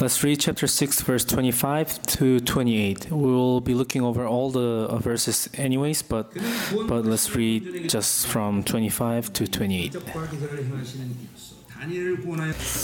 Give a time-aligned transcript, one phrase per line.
[0.00, 3.10] Let's read chapter 6, verse 25 to 28.
[3.10, 6.32] We will be looking over all the uh, verses anyways, but,
[6.86, 9.92] but let's read just from 25 to 28.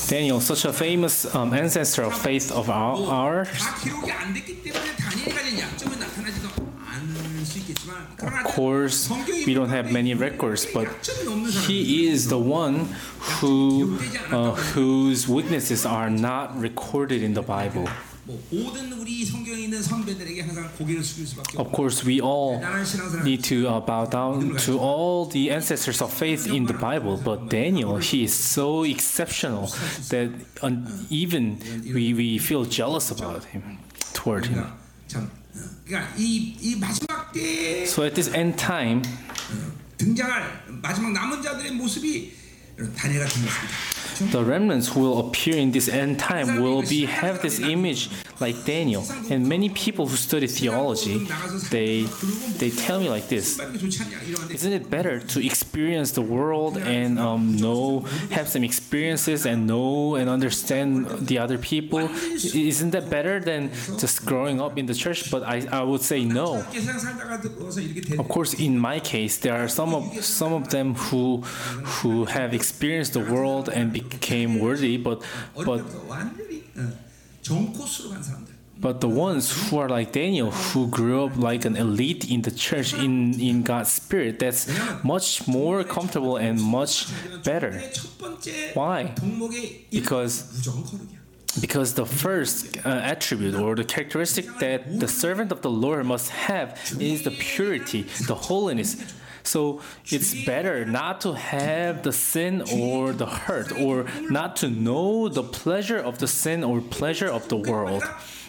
[0.08, 3.49] Daniel, such a famous um, ancestor of faith of our, ours,
[8.20, 9.10] of course,
[9.46, 10.86] we don't have many records, but
[11.66, 12.86] he is the one
[13.40, 13.98] who,
[14.30, 17.88] uh, whose witnesses are not recorded in the Bible.
[21.58, 22.62] Of course, we all
[23.24, 27.48] need to uh, bow down to all the ancestors of faith in the Bible, but
[27.48, 29.66] Daniel, he is so exceptional
[30.10, 30.30] that
[31.10, 31.58] even
[31.92, 33.78] we, we feel jealous about him,
[34.14, 34.66] toward him.
[37.32, 39.02] 참 어, 때 So at this end time,
[39.96, 42.32] 등장할 마지막 남은 자들의 모습이
[42.96, 44.02] 다니엘 같은 모습이다.
[44.30, 48.64] The remnants who will appear in this end time will be have this image like
[48.64, 49.04] Daniel.
[49.30, 51.27] And many people who study theology,
[51.70, 52.02] they
[52.58, 53.58] they tell me like this:
[54.50, 60.16] Isn't it better to experience the world and um, know, have some experiences and know
[60.16, 62.00] and understand the other people?
[62.72, 65.30] Isn't that better than just growing up in the church?
[65.30, 66.64] But I, I would say no.
[68.19, 71.42] Of course, in my case, there are some of some of them who
[71.97, 75.22] who have experienced the world and be, Came worthy, but
[75.55, 75.82] but
[78.82, 82.50] but the ones who are like Daniel, who grew up like an elite in the
[82.50, 84.66] church in in God's spirit, that's
[85.04, 87.06] much more comfortable and much
[87.44, 87.80] better.
[88.74, 89.14] Why?
[89.91, 90.34] Because
[91.60, 96.30] because the first uh, attribute or the characteristic that the servant of the Lord must
[96.30, 98.97] have is the purity, the holiness
[99.42, 105.28] so it's better not to have the sin or the hurt, or not to know
[105.28, 108.04] the pleasure of the sin or pleasure of the world.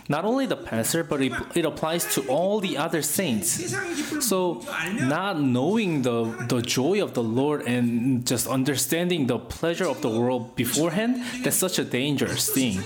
[0.09, 3.73] Not only the pastor, but it, it applies to all the other saints.
[4.19, 10.02] So, not knowing the, the joy of the Lord and just understanding the pleasure of
[10.02, 12.82] the world beforehand, that's such a dangerous thing.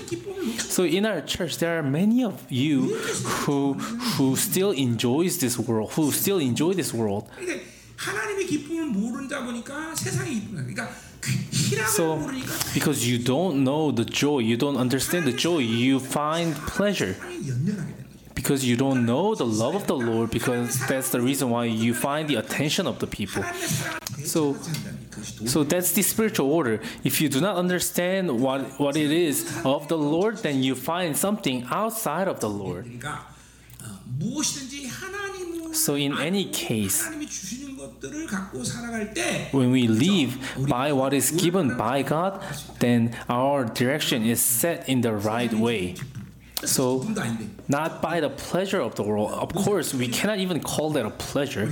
[0.58, 5.92] So, in our church, there are many of you who, who still enjoys this world,
[5.92, 7.28] who still enjoy this world.
[7.97, 10.89] 그러니까 하나님의 기쁨을 모른다 보니까 세상의 기쁨을 그러니까
[11.19, 15.59] 그 희락을 So, 모르니까 because you don't know the joy, you don't understand the joy,
[15.63, 17.13] you find pleasure.
[17.13, 18.03] 세상에 연연하게 되는 거죠.
[18.35, 21.93] Because you don't know the love of the Lord, because that's the reason why you
[21.93, 23.41] find the attention of the people.
[23.45, 26.81] 하나님의 사랑을 So, 대체한다는 그것이 도 So that's the spiritual order.
[27.05, 31.15] If you do not understand what, what it is of the Lord, then you find
[31.15, 32.83] something outside of the Lord.
[32.83, 33.31] 그러니까
[33.79, 37.07] 어, 무엇이든지 하나님은 So in any case,
[39.52, 40.38] when we live
[40.68, 42.42] by what is given by God,
[42.78, 45.96] then our direction is set in the right way.
[46.64, 47.06] So,
[47.68, 49.30] not by the pleasure of the world.
[49.32, 51.70] Of course, we cannot even call that a pleasure.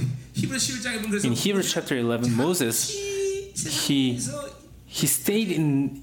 [1.25, 2.91] In Hebrews chapter 11, Moses,
[3.87, 4.21] he,
[4.87, 6.03] he stayed in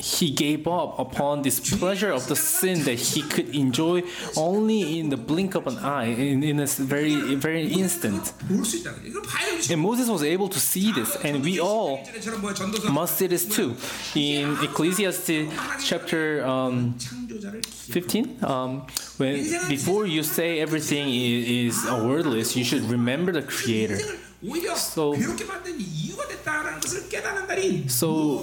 [0.00, 4.02] he gave up upon this pleasure of the sin that he could enjoy
[4.36, 8.32] only in the blink of an eye, in, in a very, very instant.
[9.70, 12.06] And Moses was able to see this, and we all
[12.90, 13.76] must see this too.
[14.14, 15.52] In Ecclesiastes
[15.84, 18.86] chapter um, 15, um,
[19.16, 19.34] when,
[19.68, 23.98] before you say everything is, is wordless, you should remember the Creator
[27.88, 28.42] so,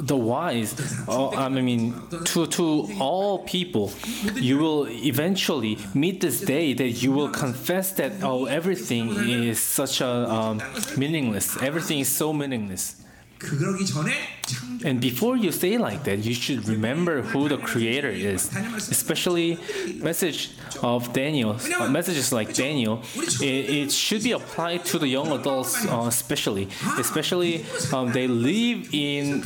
[0.00, 0.74] the wise,
[1.06, 1.94] oh, I mean,
[2.24, 3.92] to, to all people,
[4.34, 10.00] you will eventually meet this day that you will confess that oh, everything is such
[10.00, 10.60] a um,
[10.96, 11.56] meaningless.
[11.62, 12.96] Everything is so meaningless.
[13.37, 14.13] 그러기 전에
[14.45, 18.49] 창조 And before you say like that, you should remember who the Creator is.
[18.91, 19.57] Especially
[19.99, 20.51] message
[20.81, 23.01] of Daniel, uh, messages like Daniel,
[23.41, 26.67] it, it should be applied to the young adults, uh, especially.
[26.97, 29.43] Especially um, they live in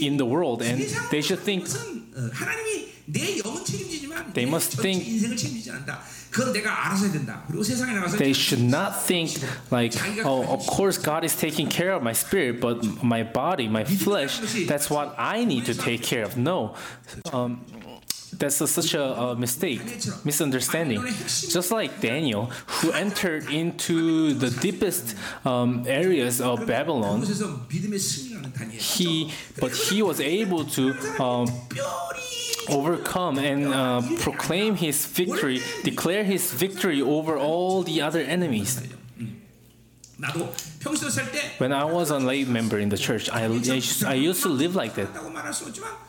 [0.00, 0.78] in the world, and
[1.10, 5.02] they should think 것은 어, 하나님이 내 영은 책임지지만 They 내 must 전체 think-
[8.17, 9.31] they should not think
[9.71, 9.93] like,
[10.25, 14.39] oh, of course God is taking care of my spirit, but my body, my flesh,
[14.67, 16.37] that's what I need to take care of.
[16.37, 16.75] No.
[17.31, 17.65] Um,
[18.39, 19.81] that's a, such a, a, mistake,
[20.25, 21.01] misunderstanding.
[21.27, 25.15] Just like Daniel, who entered into the deepest
[25.45, 27.21] um, areas of Babylon,
[28.71, 31.47] he but he was able to um,
[32.69, 38.81] overcome and uh, proclaim his victory, declare his victory over all the other enemies.
[41.57, 44.95] When I was a lay member in the church, I, I used to live like
[44.95, 45.09] that.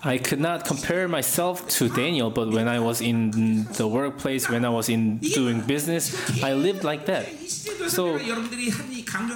[0.05, 4.64] I could not compare myself to Daniel, but when I was in the workplace, when
[4.64, 7.26] I was in doing business, I lived like that.
[7.88, 8.17] So,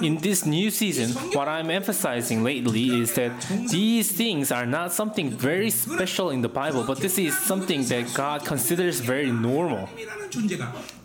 [0.01, 3.31] in this new season, what I'm emphasizing lately is that
[3.69, 8.13] these things are not something very special in the Bible, but this is something that
[8.13, 9.89] God considers very normal.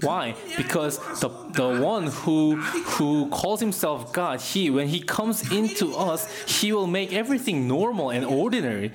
[0.00, 0.34] Why?
[0.56, 2.56] Because the, the one who
[2.96, 8.10] who calls himself God, he when he comes into us, he will make everything normal
[8.10, 8.92] and ordinary.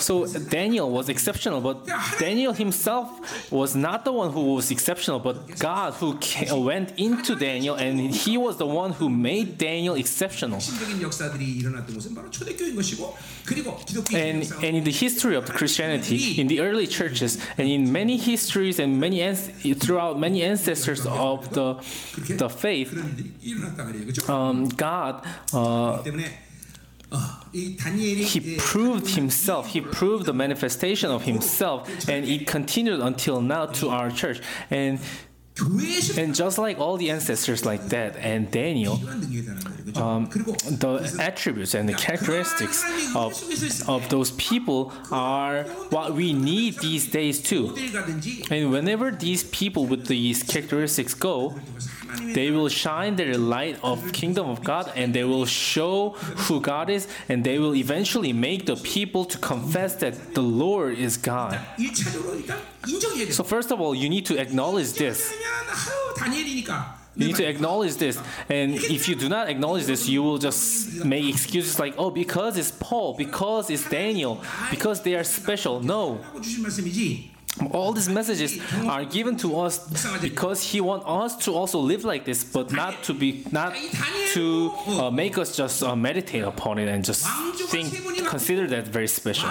[0.00, 1.86] So Daniel was exceptional, but
[2.18, 3.06] Daniel himself
[3.52, 7.98] was not the one who was exceptional, but God who came, went into Daniel and
[8.24, 10.58] he was the one who made Daniel exceptional.
[14.16, 18.43] And, and in the history of Christianity, in the early churches, and in many histories,
[18.44, 19.20] histories and many
[19.74, 21.74] throughout many ancestors of the
[22.36, 22.90] the faith,
[24.28, 25.24] um, God.
[25.52, 26.02] Uh,
[27.52, 33.88] he proved himself he proved the manifestation of himself and it continued until now to
[33.88, 34.98] our church and
[36.18, 38.94] and just like all the ancestors like that and Daniel,
[39.94, 42.82] um, the attributes and the characteristics
[43.14, 43.40] of,
[43.88, 47.72] of those people are what we need these days too.
[48.50, 51.54] And whenever these people with these characteristics go,
[52.34, 56.10] they will shine their light of kingdom of God and they will show
[56.46, 60.98] who God is and they will eventually make the people to confess that the Lord
[60.98, 61.58] is God.
[63.30, 65.32] So first of all, you need to acknowledge this.
[67.16, 68.18] You need to acknowledge this.
[68.48, 72.56] And if you do not acknowledge this, you will just make excuses like, oh, because
[72.56, 75.80] it's Paul, because it's Daniel, because they are special.
[75.80, 76.18] No
[77.70, 79.78] all these messages are given to us
[80.20, 83.74] because he wants us to also live like this but not to be not
[84.32, 87.26] to uh, make us just uh, meditate upon it and just
[87.70, 89.48] think consider that very special.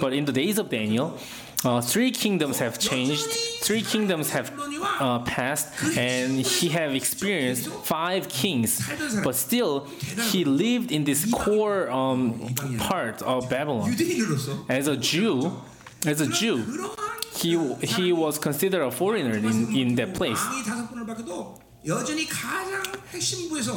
[0.00, 1.18] But in the days of daniel
[1.64, 3.26] uh, three kingdoms have changed
[3.62, 4.52] three kingdoms have
[5.00, 8.88] uh, passed and he have experienced five kings.
[9.22, 9.86] But still
[10.30, 13.94] he lived in this core um, part of babylon.
[14.68, 15.52] As a jew
[16.04, 16.64] as a jew
[17.34, 20.40] he he was considered a foreigner in, in that place.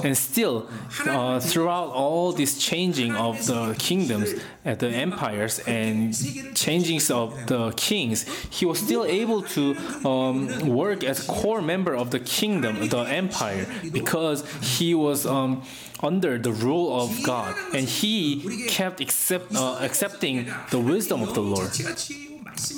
[0.03, 0.69] And still,
[1.07, 6.13] uh, throughout all this changing of the kingdoms, the empires, and
[6.53, 9.75] changings of the kings, he was still able to
[10.07, 15.25] um, work as core member of the kingdom, the empire, because he was.
[15.25, 15.63] Um,
[16.03, 21.41] under the rule of God, and he kept accept, uh, accepting the wisdom of the
[21.41, 21.71] Lord.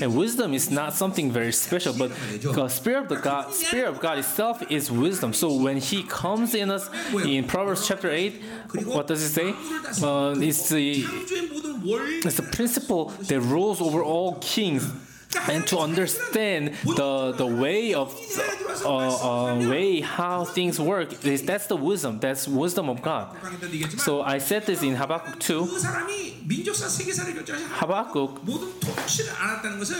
[0.02, 4.18] And wisdom is not something very special, but the Spirit of God, Spirit of God
[4.18, 5.34] itself is wisdom.
[5.34, 8.42] So when He comes in us, in Proverbs chapter eight,
[8.86, 9.50] what does it say?
[10.06, 11.06] Uh, it's the
[12.26, 14.92] it's the principle that rules over all kings
[15.50, 18.14] and to understand the the way of
[18.86, 23.36] uh, uh, way how things work is that's the wisdom that's wisdom of God.
[23.98, 25.66] So I said this in Habakkuk 2
[27.82, 28.46] Habakkuk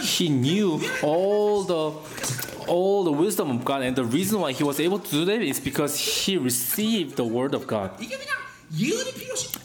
[0.04, 1.92] he knew all the
[2.66, 5.40] all the wisdom of God and the reason why he was able to do that
[5.42, 7.90] is because he received the word of God.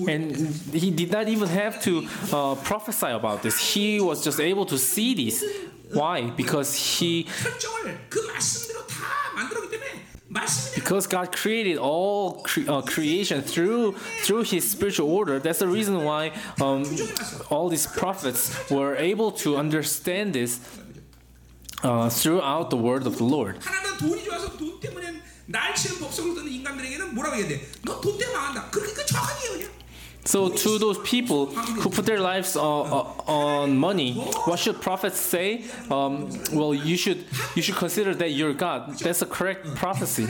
[0.07, 0.35] And
[0.73, 3.73] he did not even have to uh, prophesy about this.
[3.73, 5.43] He was just able to see this.
[5.91, 6.29] Why?
[6.29, 7.27] Because he.
[10.73, 13.91] Because God created all cre- uh, creation through
[14.23, 15.37] through His spiritual order.
[15.39, 16.83] That's the reason why um,
[17.51, 20.59] all these prophets were able to understand this
[21.83, 23.57] uh, throughout the word of the Lord.
[25.42, 27.60] 하나는 돈이 좋아서 돈 때문에 날 치는 법석을 듣는 인간들에게는 뭐라고 해야 돼?
[27.84, 28.70] 너 돈 때문에 망한다.
[28.70, 29.68] 그렇게 그 정확한 예언이야.
[30.26, 31.46] So to those people
[31.80, 34.12] who put their lives uh, uh, on money,
[34.46, 35.64] what should prophets say?
[35.90, 37.24] Um, well, you should
[37.56, 38.98] you should consider that you're God.
[39.00, 40.26] That's a correct prophecy.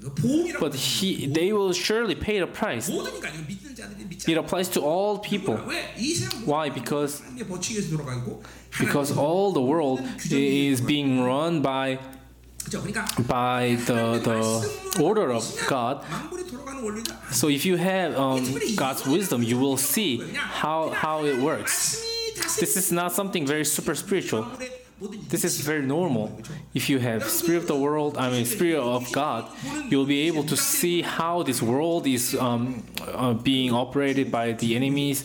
[0.00, 2.88] 보응이라고 But he, they will surely pay the price.
[2.90, 5.56] 모든 인간이 믿는 자들이 믿지 It applies to all people.
[5.58, 5.66] 않아.
[5.66, 5.94] 왜?
[5.98, 6.70] 이 세상 Why?
[6.72, 8.42] Because 하나님의 법칙에서 돌아가고
[8.78, 12.06] because all the world is being run by 그죠?
[12.06, 12.13] 그러니까
[13.27, 16.03] by the, the order of God.
[17.31, 18.43] So if you have um,
[18.75, 22.01] God's wisdom, you will see how, how it works.
[22.59, 24.47] This is not something very super spiritual.
[25.27, 26.39] This is very normal.
[26.73, 29.49] If you have spirit of the world, I mean spirit of God,
[29.89, 34.53] you will be able to see how this world is um, uh, being operated by
[34.53, 35.21] the enemies.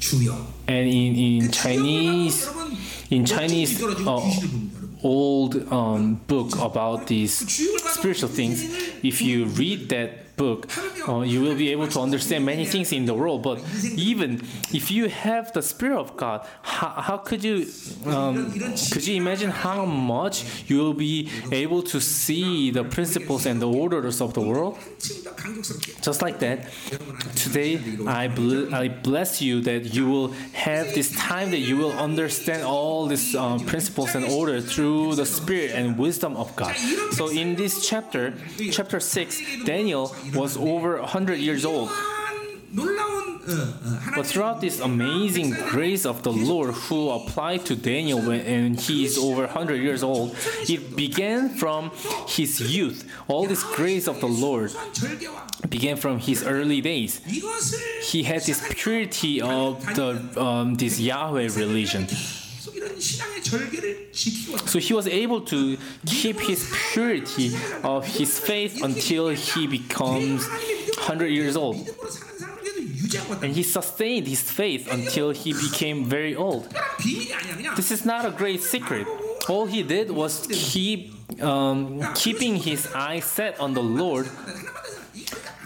[0.00, 0.34] 주여.
[0.66, 2.48] And in in Chinese,
[3.10, 4.20] in Chinese uh,
[5.02, 7.34] old um, book about these
[7.92, 8.64] spiritual things,
[9.02, 10.60] if you read that book,
[11.08, 13.40] uh, you will be able to understand many things in the world.
[13.50, 13.58] But
[14.10, 14.30] even
[14.78, 17.56] if you have the Spirit of God, how, how could you
[18.06, 18.34] um,
[18.92, 20.36] could you imagine how much
[20.68, 24.78] you will be able to see the principles and the orders of the world?
[26.06, 26.58] Just like that,
[27.44, 27.72] today
[28.06, 30.28] I bl- I bless you that you will
[30.66, 35.26] have this time that you will understand all these um, principles and orders through the
[35.26, 36.74] Spirit and wisdom of God.
[37.18, 38.34] So in this chapter,
[38.76, 39.28] chapter six,
[39.64, 41.90] Daniel was over 100 years old.
[44.14, 49.18] But throughout this amazing grace of the Lord who applied to Daniel when he is
[49.18, 50.36] over 100 years old,
[50.68, 51.90] it began from
[52.28, 53.08] his youth.
[53.28, 54.72] All this grace of the Lord
[55.68, 57.20] began from his early days.
[58.02, 62.06] He had this purity of the, um, this Yahweh religion.
[64.66, 71.28] So he was able to keep his purity of his faith until he becomes 100
[71.28, 71.88] years old.
[73.42, 76.68] And he sustained his faith until he became very old.
[77.76, 79.06] This is not a great secret.
[79.48, 84.28] All he did was keep um, keeping his eyes set on the Lord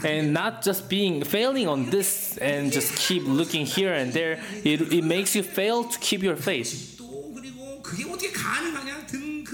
[0.05, 4.41] and not just being failing on this and just keep looking here and there.
[4.63, 7.01] It, it makes you fail to keep your faith.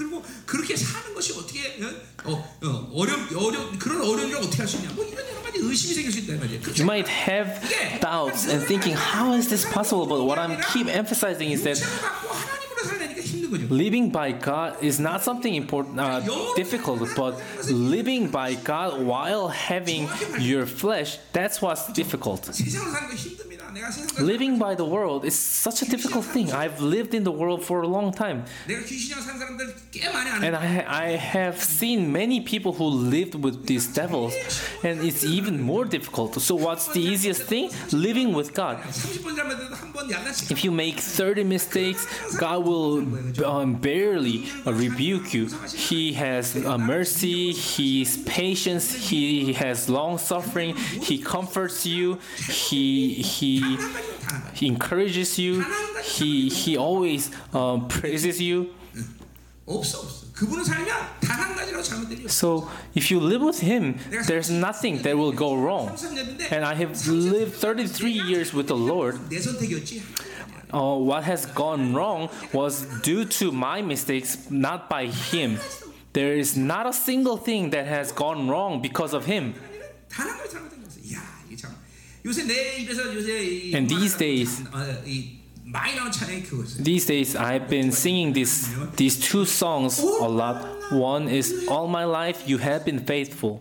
[0.00, 4.68] 그리고 그렇게 사는 것이 어떻게 어, 어, 어 어려운 어려 그런 어려운 일을 어떻게 할
[4.68, 6.56] 수 있냐 뭐 이런 여러 가지 의심이 생길 수 있다 이 말이야.
[6.56, 6.82] You 그렇죠?
[6.84, 7.60] might have
[8.00, 10.06] doubts and thinking, how is this possible?
[10.06, 13.66] But what I'm keep emphasizing is that 육체를 갖고 하나님으로 살려니까 힘든 거죠.
[13.70, 16.20] living by God is not something important, uh,
[16.56, 17.36] difficult, but
[17.70, 20.08] living by God while having
[20.40, 22.48] your flesh, that's what's difficult.
[24.19, 26.51] living by the world is such a difficult thing.
[26.51, 28.45] I've lived in the world for a long time.
[30.45, 34.33] And I, I have seen many people who lived with these devils,
[34.83, 36.39] and it's even more difficult.
[36.41, 37.69] So, what's the easiest thing?
[37.91, 38.79] Living with God.
[40.49, 42.99] If you make 30 mistakes, God will
[43.45, 45.47] um, barely uh, rebuke you.
[45.67, 53.13] He has uh, mercy, He is patience, He has long suffering, He comforts you, He,
[53.13, 53.60] he
[54.53, 55.63] he encourages you.
[56.03, 58.73] He he always uh, praises you.
[62.27, 65.95] So if you live with him, there's nothing that will go wrong.
[66.49, 69.19] And I have lived 33 years with the Lord.
[70.73, 75.59] Uh, what has gone wrong was due to my mistakes, not by him.
[76.13, 79.53] There is not a single thing that has gone wrong because of him.
[82.24, 86.82] 요새 내 입에서 요새 이 And these 음악을- days- 어, 이 많이 나온 찬양이 그거였어요.
[86.84, 88.66] These days, I've been singing this,
[88.96, 90.62] these two songs a lot.
[90.92, 93.60] One is All My Life You Have Been Faithful.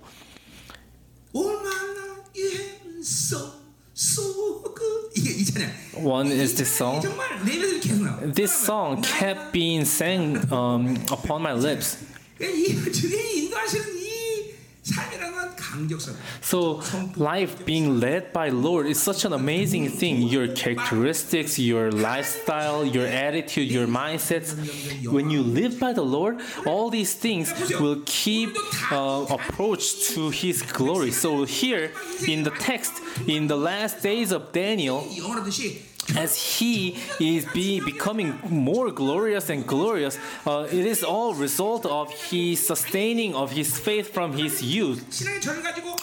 [1.33, 3.51] 얼마나 you so
[3.93, 5.71] so good 이게 이 찬양.
[6.05, 7.01] One 이 is this 찬양이 song.
[7.01, 8.33] 정말 내 입에서 계속 나와.
[8.33, 11.97] This song kept being sang um, upon my lips.
[16.40, 16.82] So,
[17.16, 20.22] life being led by Lord is such an amazing thing.
[20.22, 24.56] Your characteristics, your lifestyle, your attitude, your mindsets.
[25.06, 28.50] When you live by the Lord, all these things will keep
[28.90, 31.10] uh, approach to His glory.
[31.12, 31.92] So, here
[32.26, 32.92] in the text,
[33.26, 35.06] in the last days of Daniel,
[36.16, 42.10] as he is be, becoming more glorious and glorious uh, it is all result of
[42.12, 45.00] his sustaining of his faith from his youth.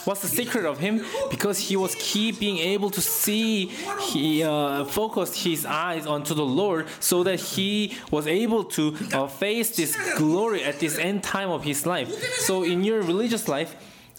[0.04, 1.04] What's the secret of him?
[1.30, 3.66] Because he was keep being able to see
[4.10, 9.26] he uh, focused his eyes onto the lord so that he was able to uh,
[9.26, 12.08] face this glory at this end time of his life.
[12.38, 13.74] So in your religious life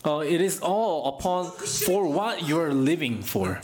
[0.05, 3.62] uh, it is all upon for what you're living for.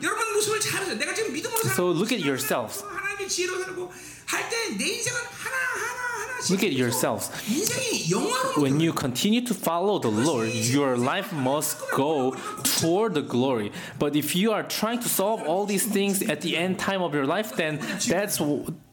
[0.00, 0.98] 그러니까 여러분 모습을 잘 보세요.
[0.98, 2.84] 내가 지금 믿음으로 살고 So look at yourselves.
[2.84, 3.92] 하나님의 지혜로 살고
[4.26, 7.30] 할 때 내 인생은 하나 하나 하나씩 Look at yourselves.
[7.48, 13.22] 인생이 영화로 When you continue to follow the Lord, your life must go toward the
[13.26, 13.72] glory.
[13.98, 17.14] But if you are trying to solve all these things at the end time of
[17.14, 18.38] your life, then that's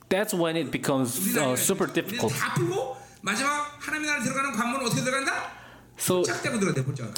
[0.09, 2.31] that's when it becomes uh, super difficult.
[2.33, 5.56] 다 풀고 마지막 하나님의 나라 들어가는 관문은 어떻게 들어간다?
[5.98, 6.22] So,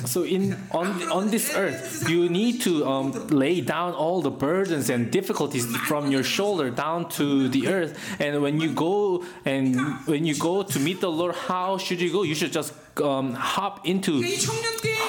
[0.07, 4.89] so in on on this earth, you need to um, lay down all the burdens
[4.89, 7.93] and difficulties from your shoulder down to the earth.
[8.19, 12.11] And when you go and when you go to meet the Lord, how should you
[12.11, 12.23] go?
[12.23, 12.73] You should just
[13.03, 14.23] um, hop into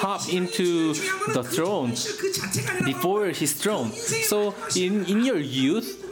[0.04, 0.92] hop into
[1.32, 1.90] the throne
[2.84, 3.92] before His throne.
[3.92, 6.11] So in in your youth,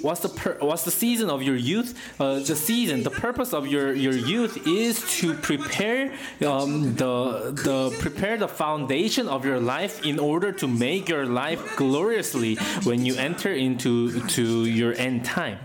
[0.00, 1.98] What's the per, what's the season of your youth?
[2.18, 6.12] Uh, the season, the purpose of your, your youth is to prepare
[6.46, 11.76] um, the the prepare the foundation of your life in order to make your life
[11.76, 15.58] gloriously when you enter into to your end time.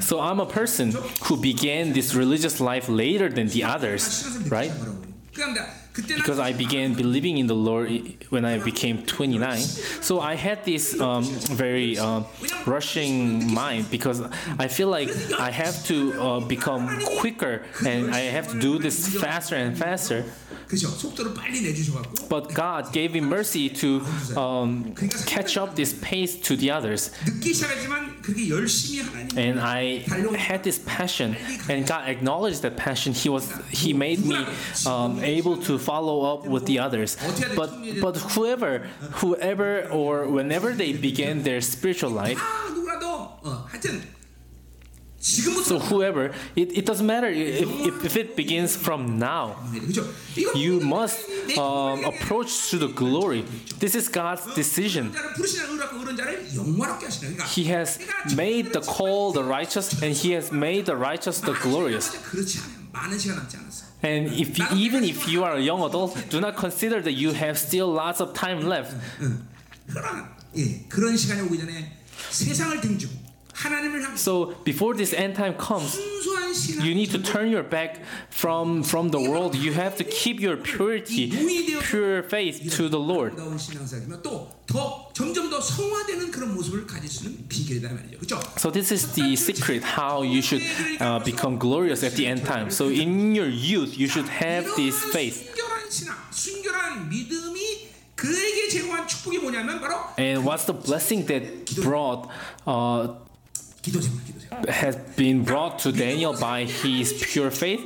[0.00, 0.92] So I'm a person
[1.24, 4.70] who began this religious life later than the others, right?
[5.94, 7.90] because I began believing in the Lord
[8.30, 9.58] when I became 29.
[9.58, 12.22] So I had this um, very uh,
[12.66, 14.22] rushing mind because
[14.58, 19.20] I feel like I have to uh, become quicker and I have to do this
[19.20, 20.24] faster and faster.
[22.28, 24.06] But God gave me mercy to
[24.36, 24.94] um,
[25.26, 27.10] catch up this pace to the others.
[29.36, 30.04] And I
[30.36, 31.36] had this passion,
[31.68, 33.12] and God acknowledged that passion.
[33.12, 34.46] He was He made me
[34.86, 37.16] um, able to follow up with the others.
[37.56, 37.70] But
[38.00, 38.86] but whoever
[39.22, 42.40] whoever or whenever they begin their spiritual life
[45.20, 49.56] so whoever, it, it doesn't matter if, if, if it begins from now.
[50.54, 53.42] You must um, approach to the glory.
[53.78, 55.12] This is God's decision.
[57.50, 57.98] He has
[58.34, 62.16] made the call the righteous and He has made the righteous the glorious.
[63.99, 65.81] 그렇지 않아요 많은 시간 남지 않았어 And if you, even if you are a young
[65.81, 68.95] adult, do not consider that you have still lots of time left.
[69.87, 71.91] 그러나 예 그런 시간이 오기 전에
[72.29, 73.18] 세상을 등지고 하나님을 향해
[74.16, 75.98] so before this end time comes,
[76.82, 79.54] you need to turn your back from, from the world.
[79.54, 81.30] You have to keep your purity,
[81.80, 83.38] pure faith to the Lord.
[88.56, 90.62] So this is the secret how you should
[91.00, 92.70] uh, become glorious at the end time.
[92.70, 95.56] So in your youth, you should have this faith.
[100.18, 102.28] And what's the blessing that brought
[102.66, 103.14] uh,
[104.68, 107.80] has been brought to Daniel by his pure faith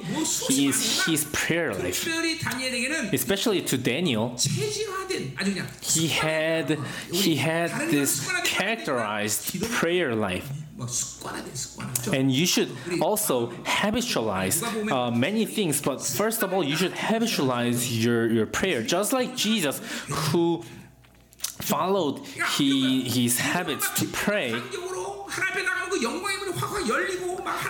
[0.50, 2.08] is his prayer life.
[3.12, 4.36] Especially to Daniel,
[5.80, 6.78] he had
[7.12, 10.50] he had this characterized prayer life.
[12.12, 18.02] And you should also habitualize uh, many things, but first of all, you should habitualize
[18.04, 19.80] your, your prayer, just like Jesus,
[20.10, 20.64] who
[21.60, 22.18] followed
[22.56, 24.60] he, his habits to pray.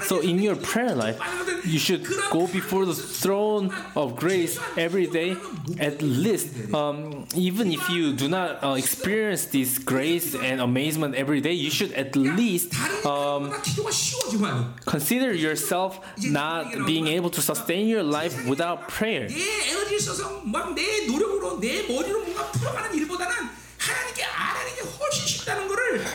[0.05, 1.19] So in your prayer life,
[1.65, 5.37] you should go before the throne of grace every day,
[5.81, 6.73] at least.
[6.75, 11.71] Um, even if you do not uh, experience this grace and amazement every day, you
[11.71, 12.75] should at least
[13.07, 13.51] um,
[14.85, 19.27] consider yourself not being able to sustain your life without prayer.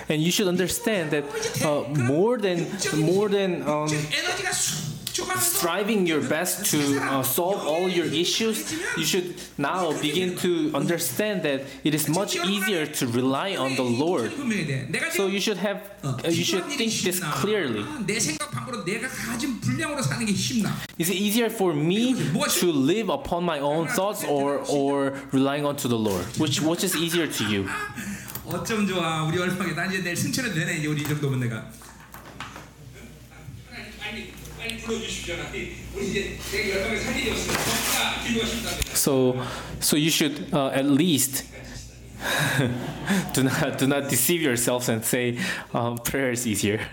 [0.09, 1.23] And you should understand that
[1.63, 3.89] uh, more than more than um,
[5.39, 11.43] striving your best to uh, solve all your issues, you should now begin to understand
[11.43, 14.31] that it is much easier to rely on the Lord.
[15.11, 17.83] So you should have, uh, you should think this clearly.
[20.97, 22.13] Is it easier for me
[22.59, 26.25] to live upon my own thoughts or or relying on to the Lord?
[26.37, 27.69] Which which is easier to you?
[28.48, 31.70] 어쩜 좋아 우리 얼마게 나 이제 내일 승천해도 되네 이제 우리 이 정도면 내가
[33.98, 35.36] 빨리 빨리 불러주십시오
[35.94, 39.42] 우리 이제 내가 열방에 살 일이 없으면 자 기도하십니다 So,
[39.80, 41.44] so you should uh, at least
[43.34, 45.38] do not do not deceive yourselves and say
[45.74, 46.80] um, prayer is easier.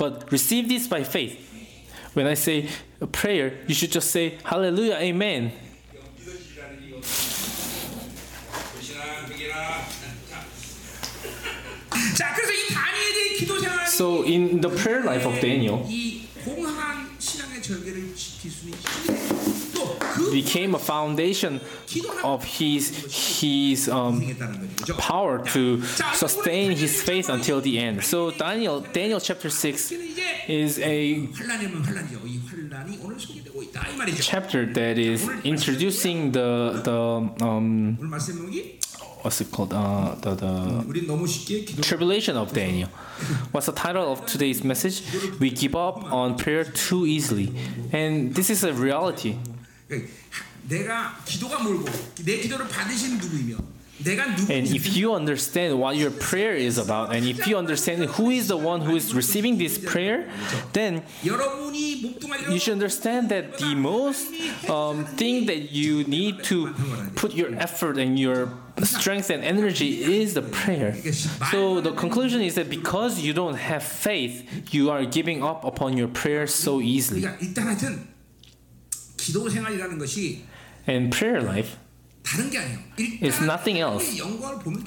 [0.00, 1.36] but receive this by faith.
[2.14, 2.68] When I say
[3.12, 5.52] prayer, you should just say Hallelujah, Amen.
[13.87, 15.87] So in the prayer life of Daniel,
[20.31, 21.61] became a foundation
[22.23, 24.21] of his his um,
[24.97, 25.81] power to
[26.13, 28.03] sustain his faith until the end.
[28.03, 29.91] So Daniel Daniel chapter six
[30.47, 31.27] is a
[34.19, 37.97] chapter that is introducing the the um,
[39.24, 42.88] what's it called uh the the 우리 너무 쉽게 기도 tribulation of Daniel.
[43.52, 45.02] What's the title of today's message?
[45.38, 47.52] We give up on prayer too easily,
[47.92, 49.36] and this is a reality.
[49.88, 50.08] 그러니까
[50.68, 51.84] 내가 기도가 멀고
[52.24, 53.73] 내 기도를 받으신 누구이며 내가 누구
[54.49, 58.49] and if you understand what your prayer is about, and if you understand who is
[58.49, 60.29] the one who is receiving this prayer,
[60.73, 64.27] then you should understand that the most
[64.69, 66.73] um, thing that you need to
[67.15, 68.51] put your effort and your
[68.83, 70.93] strength and energy is the prayer.
[71.51, 75.95] So the conclusion is that because you don't have faith, you are giving up upon
[75.95, 77.25] your prayer so easily.
[80.85, 81.79] And prayer life
[82.97, 84.19] it's nothing else.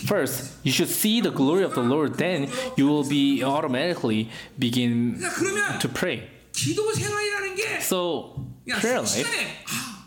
[0.07, 5.21] First, you should see the glory of the Lord, then you will be automatically begin
[5.81, 6.29] to pray.
[7.81, 8.47] So,
[8.81, 9.98] prayer life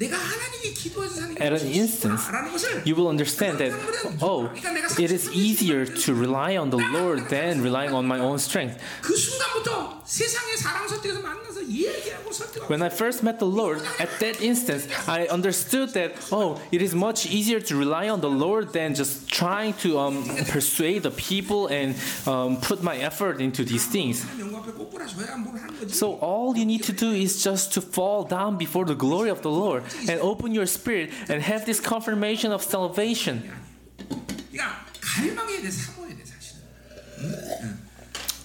[0.00, 2.30] at an instance,
[2.84, 3.72] you will understand that,
[4.22, 4.50] oh,
[4.98, 8.80] it is easier to rely on the Lord than relying on my own strength.
[12.68, 16.94] When I first met the Lord, at that instance, I understood that, oh, it is
[16.94, 21.66] much easier to rely on the Lord than just trying to um, persuade the people
[21.68, 21.94] and
[22.26, 24.24] um, put my effort into these things.
[25.88, 29.42] So all you need to do is just to fall down before the glory of
[29.42, 33.50] the Lord and open your spirit and have this confirmation of salvation.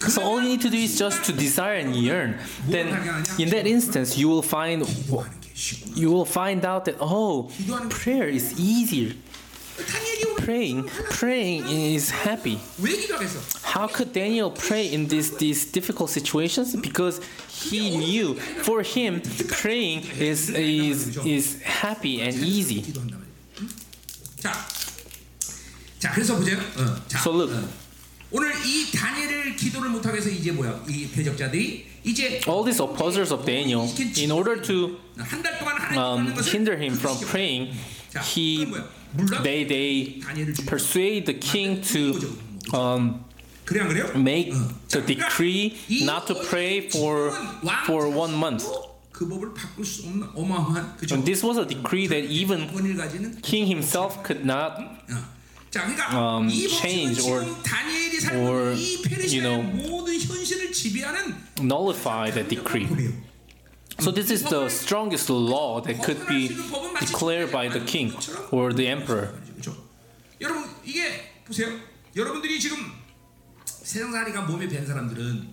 [0.09, 2.37] So all you need to do is just to desire and yearn.
[2.67, 2.87] Then
[3.39, 4.85] in that instance you will find
[5.95, 7.49] you will find out that oh
[7.89, 9.13] prayer is easier.
[10.43, 12.59] Praying, praying is happy.
[13.63, 16.75] How could Daniel pray in these these difficult situations?
[16.75, 18.35] Because he knew
[18.67, 22.83] for him praying is is is happy and easy.
[27.23, 27.51] So look.
[32.47, 34.97] All these opposers of Daniel, in order to
[35.95, 37.75] um, hinder him from praying,
[38.25, 38.65] he
[39.43, 40.21] they they
[40.65, 42.35] persuade the king to
[42.73, 43.23] um,
[44.15, 44.53] make
[44.89, 47.31] the decree not to pray for
[47.85, 48.65] for one month.
[51.11, 52.59] And this was a decree that even
[53.41, 54.79] king himself could not
[56.11, 57.45] um, change or,
[58.35, 59.61] or you know
[61.61, 62.87] nullify the decree.
[64.03, 66.49] So this is the strongest law that could be
[66.99, 68.11] declared by the king
[68.51, 69.31] or the emperor.
[69.55, 69.75] 그렇죠?
[70.41, 71.69] 여러분 이게 보세요.
[72.15, 72.77] 여러분들이 지금
[73.65, 75.47] 세상살이가 몸에 밴 사람들은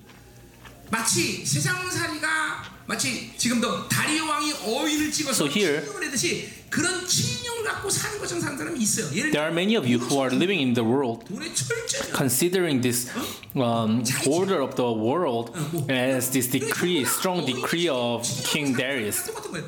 [0.91, 8.20] 마치 세상살이가 마치 지금도 다리오 왕이 어인을 찍어서 So here- 하듯이 그런 칭령을 갖고 사는
[8.20, 9.06] 것처럼 사는 사람이 있어요.
[9.08, 12.12] 예를 There 들어 are many of you who are living in the world 돈에 철저히
[12.16, 13.10] considering this
[13.56, 15.52] um, order of the world
[15.90, 19.24] as this decree, strong decree of King Darius.
[19.26, 19.66] 똑같은 거예요.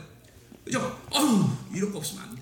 [0.66, 0.98] 그죠?
[1.12, 2.42] 어휴 이런 거 없으면 안 돼.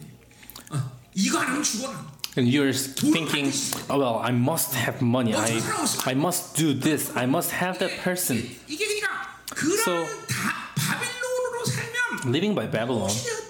[0.72, 2.16] 어, 이거 안 하면 죽어라.
[2.38, 3.48] And you're thinking,
[3.88, 5.34] oh, well, I must have money.
[5.34, 5.62] I,
[6.06, 7.10] I must do this.
[7.16, 8.44] I must have that person.
[8.68, 13.49] 이게 그러니까 그런 So- 다 바빌론으로 살면 Living by Babylon, 어떤 그런 사람들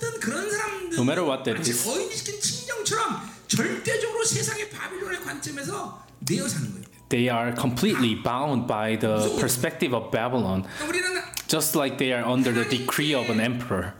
[1.00, 1.88] No matter what that 마치 is.
[1.88, 6.86] 어인시킨 친정처럼 절대적으로 세상의 바빌론의 관점에서 내어 사는 거예요.
[7.10, 12.26] they are completely bound by the perspective of Babylon, 그러니까 우리는 just like they are
[12.26, 13.94] under the decree of an emperor.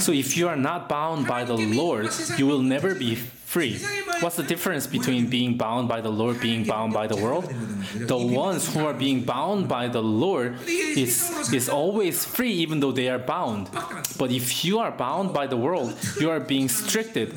[0.00, 3.78] So if you are not bound by the Lord, you will never be free.
[4.20, 7.44] What's the difference between being bound by the Lord being bound by the world?
[7.94, 12.90] The ones who are being bound by the Lord is is always free even though
[12.92, 13.70] they are bound.
[14.18, 17.28] But if you are bound by the world, you are being restricted.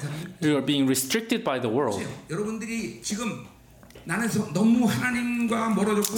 [0.41, 2.02] You are being restricted by the world.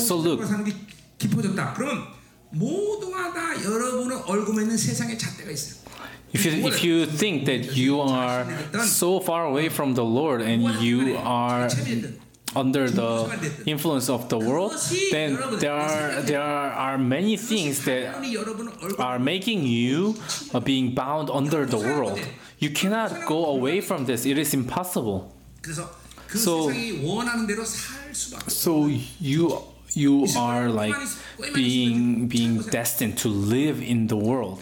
[0.08, 0.40] So look,
[6.32, 8.46] if you, if you think that you are
[8.86, 11.70] so far away from the Lord and you are
[12.56, 13.26] under the
[13.66, 14.74] influence of the world,
[15.12, 18.14] then there are, there are many things that
[19.00, 20.16] are making you
[20.54, 22.20] uh, being bound under the world.
[22.60, 25.34] You cannot go away from this, it is impossible.
[26.36, 26.70] So,
[28.48, 28.88] so
[29.20, 29.58] you
[29.94, 30.96] you are like
[31.54, 34.60] being being destined to live in the world.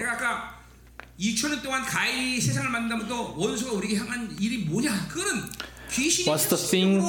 [6.27, 7.01] What's the thing?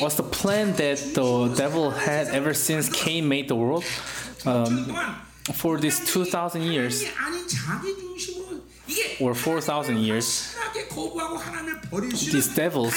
[0.00, 3.84] What's the plan that the devil had ever since Cain made the world?
[4.46, 4.86] Um,
[5.52, 7.04] for these 2,000 years,
[9.20, 10.54] or 4,000 years,
[11.90, 12.94] these devils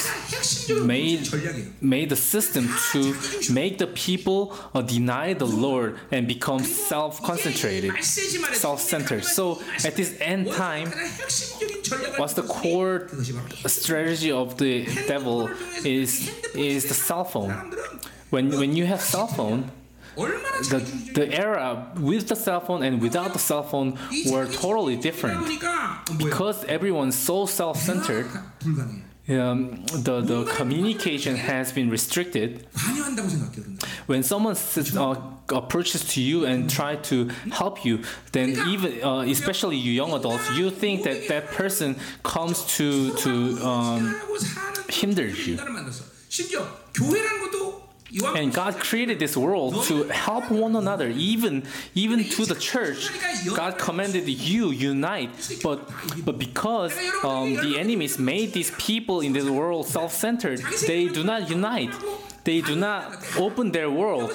[0.84, 1.28] made,
[1.80, 3.14] made the system to
[3.52, 9.24] make the people uh, deny the Lord and become self concentrated, self centered.
[9.24, 10.88] So at this end time,
[12.18, 13.08] what's the core
[13.66, 15.48] strategy of the devil
[15.84, 17.52] is, is the cell phone.
[18.30, 19.70] When, when you have cell phone,
[20.70, 20.78] the,
[21.14, 23.98] the era with the cell phone and without the cell phone
[24.30, 25.46] were totally different.
[26.18, 28.26] because everyone's so self-centered
[29.28, 32.66] um, the, the communication has been restricted.
[34.06, 34.56] When someone
[34.96, 35.14] uh,
[35.50, 40.50] approaches to you and try to help you, then even uh, especially you young adults,
[40.56, 43.30] you think that that person comes to to
[43.64, 44.20] um,
[44.88, 45.56] hinder you.
[48.36, 53.08] And God created this world to help one another, even even to the church.
[53.56, 55.30] God commanded you unite,
[55.62, 55.88] but
[56.24, 56.92] but because
[57.24, 61.94] um, the enemies made these people in this world self-centered, they do not unite.
[62.44, 63.02] They do not
[63.38, 64.32] open their world.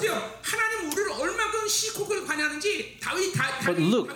[3.66, 4.14] But look,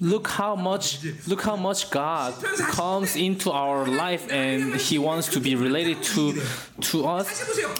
[0.00, 0.98] look how much
[1.28, 2.34] look how much God
[2.72, 6.40] comes into our life and he wants to be related to
[6.90, 7.28] to us.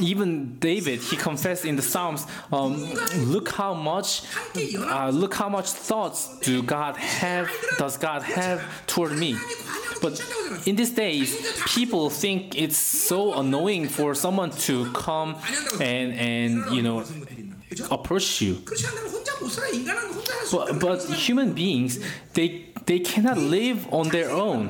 [0.01, 2.73] Even David, he confessed in the Psalms, um,
[3.35, 4.23] look how much
[4.79, 9.37] uh, look how much thoughts do God have does God have toward me.
[10.03, 10.15] But
[10.67, 11.29] in these days,
[11.67, 15.37] people think it's so annoying for someone to come
[15.81, 17.05] and and you know
[17.70, 17.86] 그죠?
[17.92, 18.64] approach you.
[18.66, 19.68] 그렇지 않으면 혼자 못 살아.
[19.70, 22.00] 인간은 혼자 살수 But, but human beings,
[22.34, 24.70] they they cannot live on their own.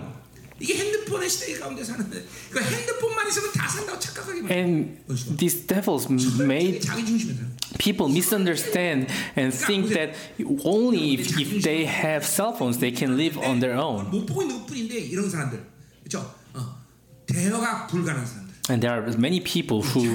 [0.57, 4.55] 이게 핸드폰의 시대 가운데 사는데 그 핸드폰만 있으면 다 산다고 착각하게 만들어.
[4.57, 6.07] And these devils
[6.41, 7.47] made 자기 중심에 살아.
[7.77, 10.15] people misunderstand and think that
[10.63, 14.09] only if, if they have cell phones they can live on their own.
[14.09, 15.61] 못 보고 있는 것뿐인데 이런 사람들,
[16.07, 16.33] 그렇죠?
[16.53, 16.79] 어,
[17.27, 18.38] 대화가 불가능한 사람들.
[18.70, 20.14] and there are many people who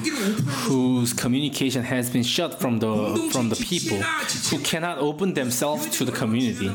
[0.68, 3.98] whose communication has been shut from the from the people
[4.50, 6.70] who cannot open themselves to the community.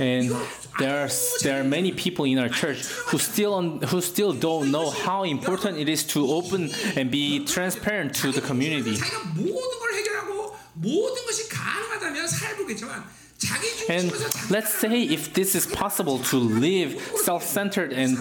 [0.00, 0.30] And
[0.78, 1.10] there are
[1.42, 5.24] there are many people in our church who still on, who still don't know how
[5.24, 8.96] important it is to open and be transparent to the community.
[13.88, 14.12] And
[14.50, 18.18] let's say if this is possible to live self-centered and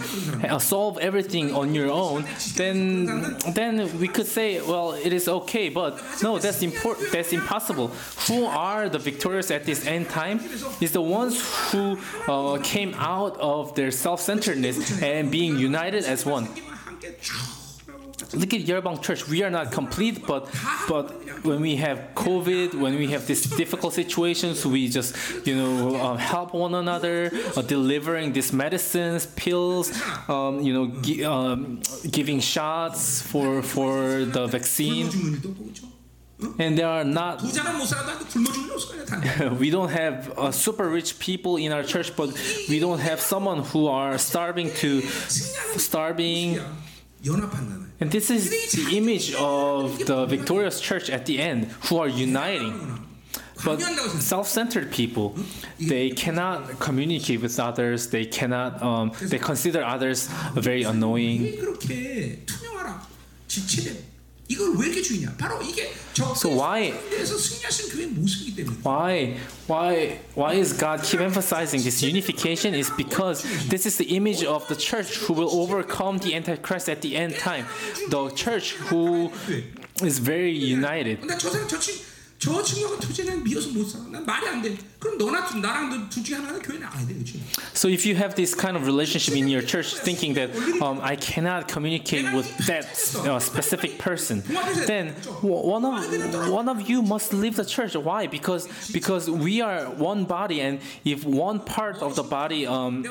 [0.61, 5.69] solve everything on your own, then then we could say, well, it is okay.
[5.69, 7.11] But no, that's important.
[7.11, 7.87] That's impossible.
[8.27, 10.39] Who are the victorious at this end time?
[10.81, 11.35] Is the ones
[11.71, 16.47] who uh, came out of their self-centeredness and being united as one
[18.33, 19.27] look at Yerbang Church.
[19.27, 20.49] We are not complete, but
[20.87, 21.11] but
[21.43, 26.17] when we have COVID, when we have these difficult situations, we just you know um,
[26.17, 29.91] help one another, uh, delivering these medicines, pills,
[30.27, 35.09] um, you know, gi- um, giving shots for for the vaccine.
[36.59, 37.41] And there are not.
[39.59, 42.29] we don't have uh, super rich people in our church, but
[42.69, 46.59] we don't have someone who are starving to starving.
[47.99, 53.03] And this is the image of the victorious church at the end who are uniting.
[53.65, 55.35] But self-centered people,
[55.79, 58.09] they cannot communicate with others.
[58.09, 58.81] They cannot.
[58.83, 61.57] Um, they consider others very annoying.
[64.48, 65.34] 왜 그렇게 투명하라, 지체됨 이걸 왜 이렇게 주의냐?
[65.38, 65.92] 바로 이게
[66.36, 68.76] So why- 적대에서 승리하신 교회 모습이기 때문에.
[68.84, 69.36] Why?
[69.68, 70.20] Why?
[70.36, 72.74] Why is God keep emphasizing this unification?
[72.74, 77.00] Is because this is the image of the church who will overcome the antichrist at
[77.00, 77.64] the end time.
[78.10, 79.32] The church who
[80.04, 81.24] is very united.
[87.73, 90.49] So if you have this kind of relationship in your church, thinking that
[90.81, 94.41] um, I cannot communicate with that specific person,
[94.87, 95.09] then
[95.41, 97.95] one of one of you must leave the church.
[97.95, 98.25] Why?
[98.27, 103.05] Because because we are one body, and if one part of the body um,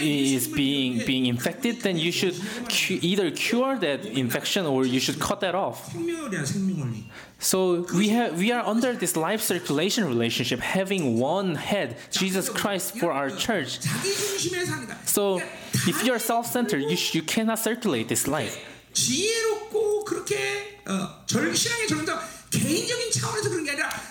[0.00, 2.36] is being being infected, then you should
[2.68, 5.92] cu- either cure that infection or you should cut that off.
[7.40, 10.60] So we have we are under this life circulation relationship.
[10.60, 13.78] Have having one head, Jesus Christ, for our church.
[15.06, 15.40] So
[15.88, 18.54] if you are self centered, you, you cannot circulate this life.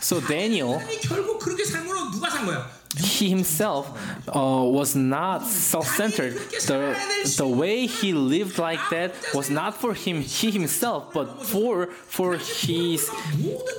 [0.01, 0.81] So Daniel
[2.97, 3.89] he himself
[4.27, 6.33] uh, was not self-centered.
[6.67, 6.95] The,
[7.37, 12.37] the way he lived like that was not for him he himself, but for for
[12.37, 13.09] his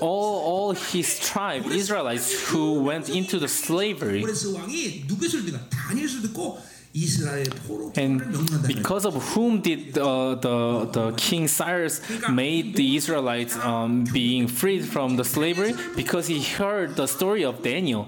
[0.00, 4.24] all all his tribe Israelites who went into the slavery.
[7.96, 8.22] And
[8.68, 12.00] because of whom did uh, the, the king Cyrus
[12.31, 15.74] made the Israelites um, being freed from the slavery?
[15.96, 18.07] Because he heard the story of Daniel.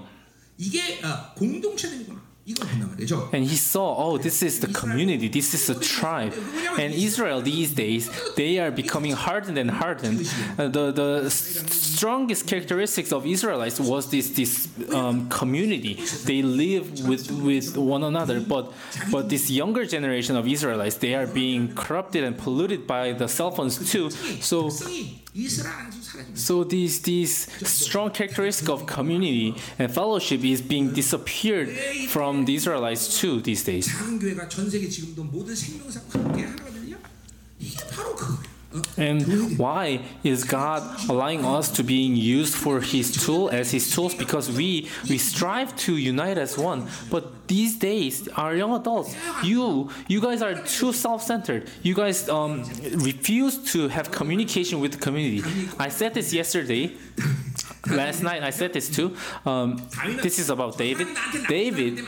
[0.58, 2.21] 이게 어, 공동체됨이구나.
[2.43, 3.30] 이걸 본단 말이죠.
[3.34, 6.34] And he saw, oh, this is the community, this is a tribe.
[6.80, 10.26] And Israel these days, they are becoming hardened and hardened.
[10.58, 16.02] Uh, the the s- strongest characteristics of Israelites was this this um, community.
[16.26, 18.41] They live with with one another.
[18.41, 18.74] But
[19.12, 23.52] but this younger generation of Israelites, they are being corrupted and polluted by the cell
[23.52, 24.10] phones too.
[24.41, 24.71] So
[26.35, 27.35] so these these
[27.68, 31.68] strong characteristic of community and fellowship is being disappeared
[32.09, 33.87] from the Israelites too these days.
[38.97, 44.15] And why is God allowing us to being used for His tool as His tools?
[44.15, 46.89] Because we we strive to unite as one.
[47.11, 51.71] But these days, our young adults, you you guys are too self-centered.
[51.83, 55.43] You guys um, refuse to have communication with the community.
[55.79, 56.93] I said this yesterday.
[57.89, 59.17] Last night I said this too.
[59.45, 59.81] Um,
[60.23, 61.07] this is about David.
[61.49, 62.01] David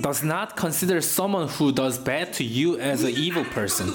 [0.00, 3.88] does not consider someone who does bad to you as an evil person.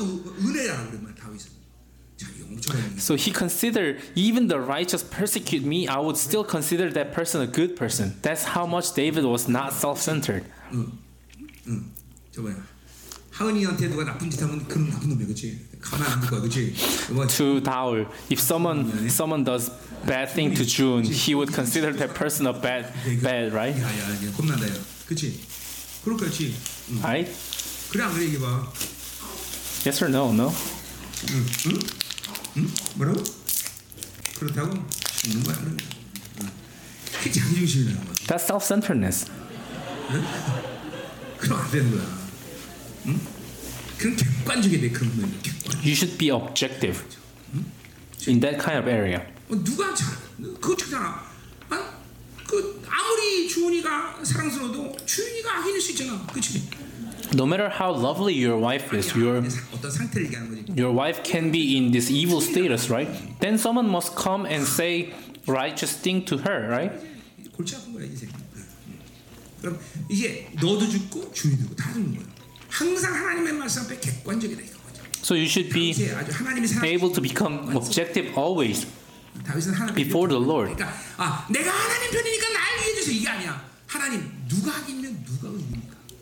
[2.99, 7.47] So he considered even the righteous persecute me, I would still consider that person a
[7.47, 8.15] good person.
[8.23, 10.45] That's how much David was not self-centered.
[12.33, 12.57] 저 뭐야
[13.31, 16.75] 하은이한테 누가 나쁜 짓 하면 그럼 나쁜 놈이야 그치 가만 안 둘 거야 그치
[17.11, 19.71] 뭐 To Daul, if someone someone does
[20.07, 23.75] bad thing to June, he would consider that person a bad bad, right?
[23.75, 24.75] 야야 야 겁난다 야
[25.07, 25.41] 그치
[26.05, 26.55] 그럴 거야 그치
[26.91, 27.01] 응.
[27.03, 27.31] Right?
[27.91, 28.71] 그래 안 그래 이게 봐
[29.87, 30.33] Yes or no?
[30.33, 30.53] No.
[32.96, 33.24] 뭐라고?
[34.40, 35.78] 그렇다고 죽는 거야 응.
[37.18, 39.26] 그게 자기중심이라는 거야 That's self-centeredness.
[41.38, 42.06] 그럼 안 되는 거야
[43.08, 43.20] 응?
[43.98, 47.04] 그럼 객관적이 돼 그런 건 객관 You should be objective
[48.28, 49.20] in that kind of area.
[49.50, 51.26] 어, 누가 잘 그거 찾잖아
[51.70, 51.94] 아?
[52.48, 56.68] 그 아무리 주은이가 사랑스러워도 주은이가 악인일 수 있잖아 그치?
[57.34, 59.42] no matter how lovely your wife is, your,
[60.76, 63.08] your wife can be in this evil status, right?
[63.40, 65.14] Then someone must come and say
[65.48, 66.92] righteous thing to her, right?
[75.22, 75.94] So you should be
[76.84, 78.86] able to become objective always
[79.94, 80.78] before the Lord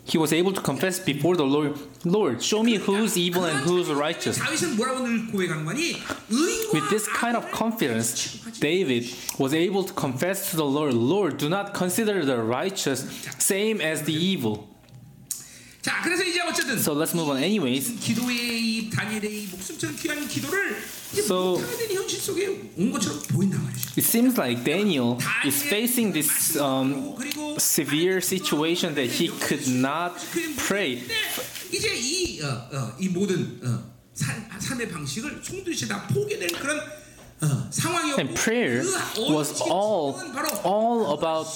[0.08, 3.88] he was able to confess before the Lord, Lord, show me who's evil and who's
[3.90, 4.38] righteous.
[6.72, 9.04] With this kind of confidence, David
[9.38, 13.00] was able to confess to the Lord, Lord, do not consider the righteous
[13.38, 14.68] same as the evil.
[15.88, 17.94] 자 그래서 이제 어쨌든 So let's move on anyways.
[17.98, 20.76] 기도의 이 다니엘의 이 목숨처럼 귀한 기도를
[21.12, 22.46] 이제 So- 못하게 된 현실 속에
[22.76, 23.88] 온 것처럼 보인단 말이죠.
[23.96, 27.16] It seems like Daniel is facing this um,
[27.56, 30.12] severe situation that he could not
[30.68, 31.00] pray.
[31.00, 31.14] 근데
[31.72, 33.80] 이제 이, 어, 어, 이 모든 어,
[34.12, 36.82] 삶, 삶의 방식을 송두시 다 포기된 그런 어,
[38.18, 38.82] And prayer
[39.18, 40.20] was all,
[40.64, 41.46] all about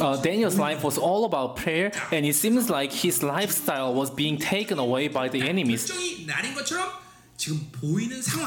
[0.00, 4.36] uh, Daniel's life was all about prayer, and it seems like his lifestyle was being
[4.36, 5.90] taken away by the enemies.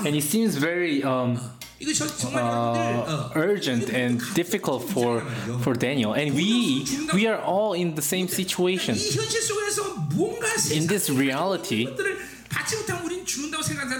[0.05, 1.39] And it seems very um,
[2.33, 5.21] uh, urgent and difficult for
[5.63, 6.13] for Daniel.
[6.13, 8.95] And we we are all in the same situation.
[10.71, 11.87] In this reality.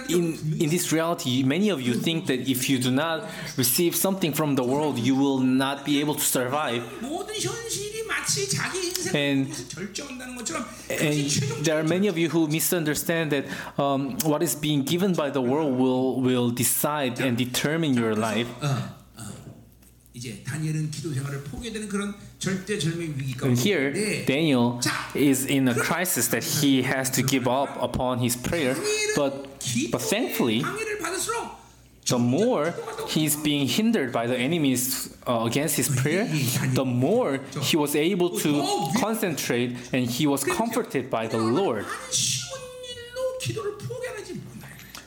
[0.10, 3.24] In, in this reality, many of you think that if you do not
[3.58, 6.84] receive something from the world, you will not be able to survive.
[9.14, 9.48] And,
[11.02, 13.46] and there are many of you who misunderstand that
[13.78, 18.48] um, what is being given by the world will, will decide and determine your life.
[23.50, 23.92] And here,
[24.26, 24.82] Daniel
[25.16, 28.76] is in a crisis that he has to give up upon his prayer,
[29.16, 29.32] but,
[29.92, 30.64] but thankfully,
[32.08, 32.74] the more
[33.08, 36.26] he's being hindered by the enemies uh, against his prayer,
[36.74, 38.62] the more he was able to
[39.00, 41.86] concentrate and he was comforted by the Lord.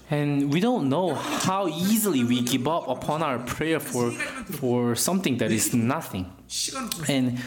[0.09, 4.11] And we don't know how easily we give up upon our prayer for
[4.59, 6.25] for something that is nothing.
[6.49, 7.07] 시간 없어.
[7.07, 7.39] And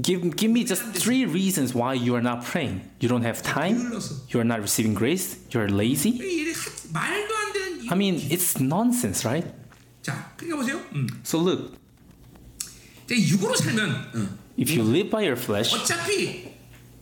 [0.00, 2.82] give give me just three reasons why you are not praying.
[3.00, 3.92] You don't have time,
[4.28, 6.12] you are not receiving grace, you are lazy.
[6.20, 7.90] 이게 하- 말도 안 되는 이유.
[7.90, 9.48] I mean, it's nonsense, right?
[10.02, 10.80] 자, 그러니까 보세요.
[10.92, 11.06] 음.
[11.24, 11.72] So look,
[13.08, 16.52] 이제 육으로 살면 음, if you live by your flesh, 어차피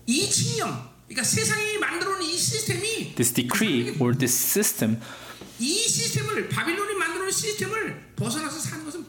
[0.07, 0.71] 이 칙령,
[1.09, 2.16] 그러니까 세상이 만들어놓은 이 시스템이
[3.16, 4.98] this decree or this system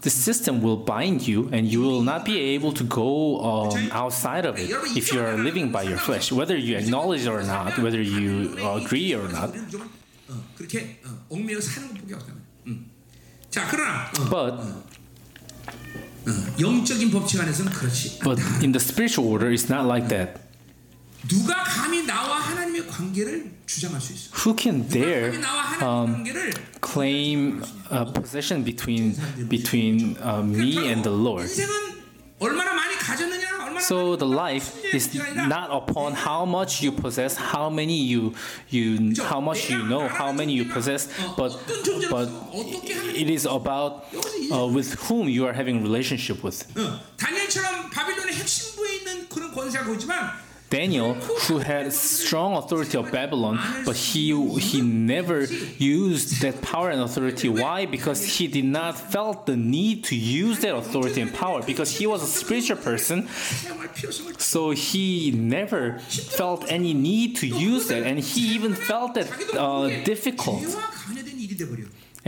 [0.01, 4.45] the system will bind you and you will not be able to go um, outside
[4.47, 6.31] of it if you are living by your flesh.
[6.33, 9.53] Whether you acknowledge or not whether you uh, agree or not.
[14.31, 14.61] but
[18.22, 20.47] but in the spiritual order it's not like that.
[21.28, 26.14] 누가 감히 나와 하나님의 관계를 주장할 수 있어 Who can 누가 dare 감히 나와 하나님의
[26.16, 29.16] 관계를 claim a possession between
[29.47, 31.47] between uh, me and the Lord?
[31.47, 32.04] 인생은
[32.39, 35.16] 얼마나 많이 가졌느냐 얼마나 So 많이 the life is
[35.47, 38.34] not upon how much you possess, how many you
[38.70, 41.56] you how much you know, how many you possess, but
[42.12, 42.28] but
[43.16, 44.12] it is about
[44.51, 46.68] uh, with whom you are having relationship with.
[46.76, 50.32] 어, 다니엘처럼 바빌론의 핵심부에 있는 그런 권세가 보이지만
[50.71, 57.01] Daniel, who had strong authority of Babylon, but he he never used that power and
[57.01, 57.49] authority.
[57.49, 57.87] Why?
[57.87, 62.07] Because he did not felt the need to use that authority and power because he
[62.07, 63.29] was a spiritual person.
[64.39, 69.89] So he never felt any need to use that, and he even felt that uh,
[70.05, 70.64] difficult.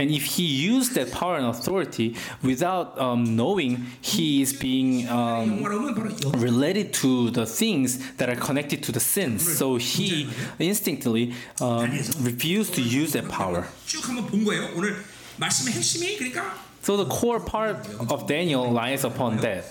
[0.00, 5.62] And if he used that power and authority without um, knowing, he is being um,
[5.64, 6.32] 영화로 하면 바로 영.
[6.38, 9.40] related to the things that are connected to the sins.
[9.56, 13.64] So he instinctively um, refused to use that power.
[13.86, 14.68] 쭉 한번 본 거예요.
[14.76, 14.96] 오늘
[15.38, 17.77] 말씀의 핵심이 그러니까 So the core part
[18.09, 19.65] of Daniel lies upon that.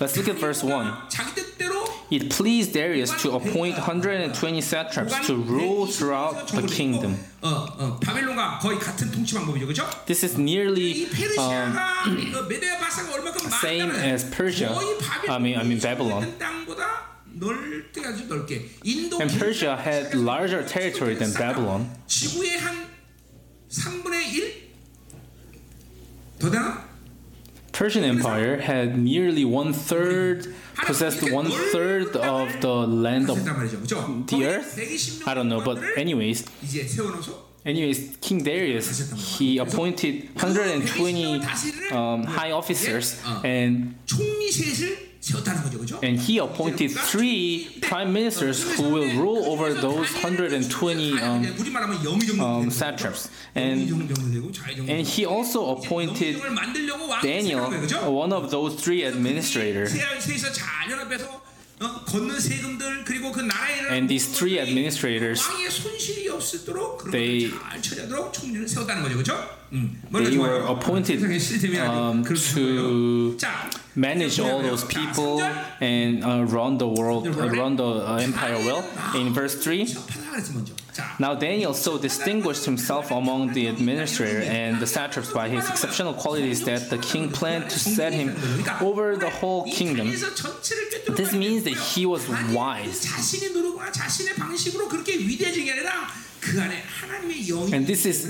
[0.00, 0.94] Let's look at verse 1.
[2.10, 7.16] It pleased Darius to appoint 120 satraps to rule throughout the kingdom.
[10.06, 11.06] This is nearly
[11.38, 11.78] um,
[13.60, 14.74] same as Persia.
[15.28, 16.26] I mean, I mean Babylon.
[19.20, 21.88] And Persia had larger territory than Babylon.
[27.80, 30.54] Persian Empire had nearly one third
[30.84, 33.42] possessed one third of the land of
[34.26, 35.22] the earth.
[35.26, 36.44] I don't know, but anyways.
[37.64, 38.86] Anyways, King Darius
[39.38, 41.40] he appointed 120
[41.90, 43.94] um, high officers and
[46.02, 53.28] and he appointed three prime ministers who will rule over those 120 um, um, satraps.
[53.54, 53.90] And,
[54.88, 56.40] and he also appointed
[57.22, 57.70] Daniel,
[58.10, 59.94] one of those three administrators.
[63.90, 65.40] And these three administrators,
[67.10, 67.50] they,
[70.30, 71.20] they were appointed
[71.80, 72.22] um,
[72.54, 73.36] to
[73.96, 75.40] manage all those people
[75.80, 78.84] and uh, run the world, uh, run the uh, empire well.
[79.16, 79.86] In verse 3,
[81.18, 86.64] now Daniel so distinguished himself among the administrator and the satraps by his exceptional qualities
[86.64, 88.36] that the king planned to set him
[88.80, 90.08] over the whole kingdom.
[90.08, 93.06] This means that he was wise.
[97.72, 98.26] And this is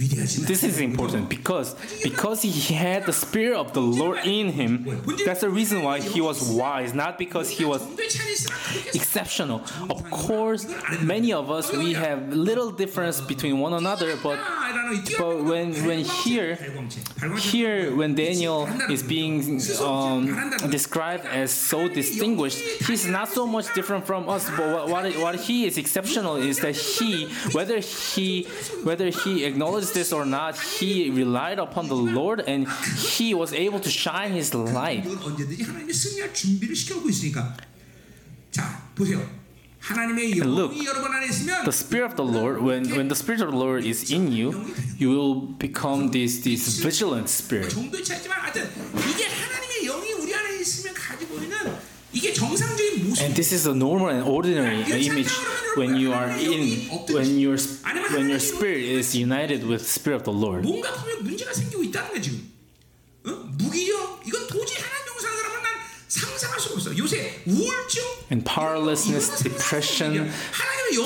[0.00, 5.02] this is important because because he had the spirit of the Lord in him.
[5.26, 7.82] That's the reason why he was wise, not because he was
[8.94, 9.62] exceptional.
[9.90, 10.64] Of course,
[11.02, 14.38] many of us we have little difference between one another, but
[15.18, 16.56] but when when here
[17.38, 24.06] here when Daniel is being um, described as so distinguished, he's not so much different
[24.06, 24.48] from us.
[24.56, 28.44] But what what he is exceptional is that he whether he
[28.82, 32.66] whether he acknowledges this or not, he relied upon the Lord and
[33.10, 35.04] he was able to shine his light.
[40.42, 40.72] And look,
[41.64, 44.74] the Spirit of the Lord, when, when the Spirit of the Lord is in you,
[44.98, 47.72] you will become this, this vigilant spirit.
[53.22, 55.30] And this is a normal and ordinary image
[55.76, 57.56] when you are in when your
[58.12, 60.64] when your spirit is united with the spirit of the Lord.
[68.30, 70.30] And powerlessness, depression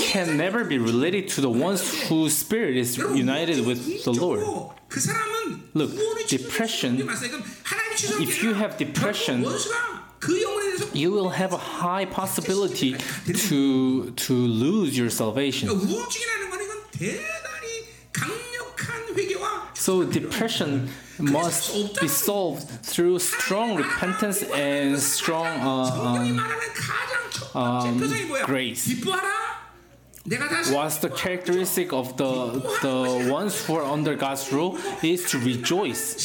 [0.02, 4.40] can never be related to the ones whose spirit is united with the Lord.
[5.74, 5.90] Look,
[6.28, 6.96] depression,
[8.20, 9.44] if you have depression,
[10.92, 12.96] you will have a high possibility
[13.48, 15.68] to to lose your salvation.
[19.74, 26.40] So depression must be solved through strong repentance and strong uh,
[27.54, 28.00] um, um
[28.44, 29.04] grace.
[30.72, 32.32] What's the characteristic of the
[32.80, 36.16] the ones who are under God's rule is to rejoice.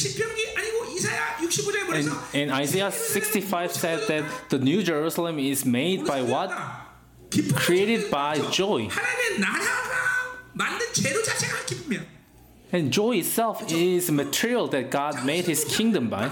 [2.34, 6.52] And, and Isaiah 65 said that the New Jerusalem is made by what?
[7.56, 8.89] Created by joy.
[12.72, 16.30] And joy itself is material that God made his kingdom by.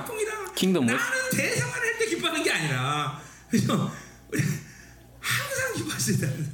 [0.55, 1.01] Kingdom with.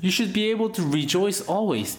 [0.01, 1.97] You should be able to rejoice always.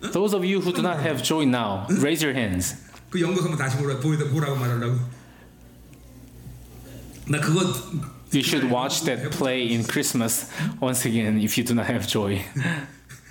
[0.00, 2.74] Those of you who do not have joy now, raise your hands.
[3.10, 4.98] 그 연극 한번 다시 보라, 보이다 보라고 말하려고
[7.28, 7.60] 나 그거
[8.32, 10.46] You should watch that play in Christmas
[10.80, 12.40] once again if you do not have joy.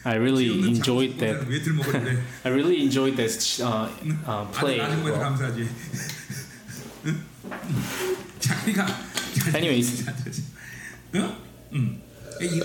[0.04, 1.40] I really enjoyed that.
[2.44, 3.32] I really enjoyed that
[3.64, 3.88] uh,
[4.28, 4.80] uh, play.
[8.40, 8.88] 그러니까
[9.56, 10.06] Anyways.
[11.16, 11.38] 어?
[11.74, 12.02] 음.
[12.42, 12.60] 이-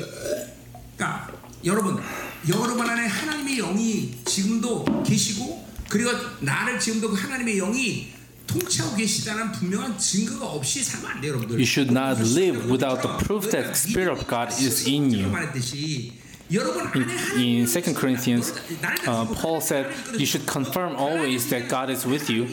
[0.96, 1.30] 그러니까
[1.64, 1.98] 여러분
[2.48, 6.10] 여러분 안에 하나님의 영이 지금도 계시고 그리고
[6.40, 8.12] 나를 지금도 그 하나님의 영이
[8.46, 11.56] 통치하고 계시다는 분명한 증거가 없이 살면 안 돼요, 여러분들.
[11.56, 15.30] You should not live without the proof that the Spirit of God is in you.
[15.30, 16.12] 말했듯이
[17.36, 18.52] in 2 Corinthians,
[19.06, 22.44] uh, Paul said, You should confirm always that God is with you.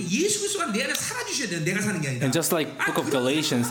[2.23, 3.67] And just like Book of Galatians,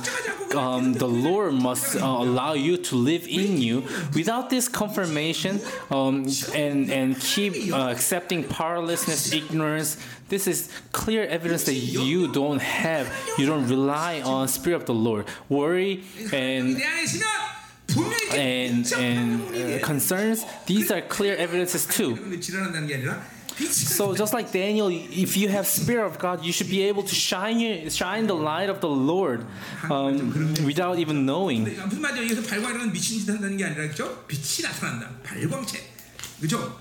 [0.55, 3.85] um, the Lord must uh, allow you to live in you.
[4.15, 5.61] Without this confirmation
[5.91, 9.97] um, and, and keep uh, accepting powerlessness, ignorance,
[10.29, 14.95] this is clear evidence that you don't have, you don't rely on Spirit of the
[14.95, 15.27] Lord.
[15.49, 16.77] Worry and
[18.35, 20.45] and and uh, concerns.
[20.67, 22.17] These are clear evidences too.
[23.69, 27.15] So just like Daniel, if you have Spirit of God, you should be able to
[27.15, 29.45] shine your, shine the light of the Lord
[29.91, 30.33] um,
[30.65, 31.65] without even knowing.
[31.67, 32.23] 무슨 말이죠?
[32.23, 34.25] 여기서 발광이라는 미친 짓 한다는 게 아니라 그죠?
[34.27, 35.11] 빛이 나타난다.
[35.23, 35.79] 발광체.
[36.41, 36.81] 그죠?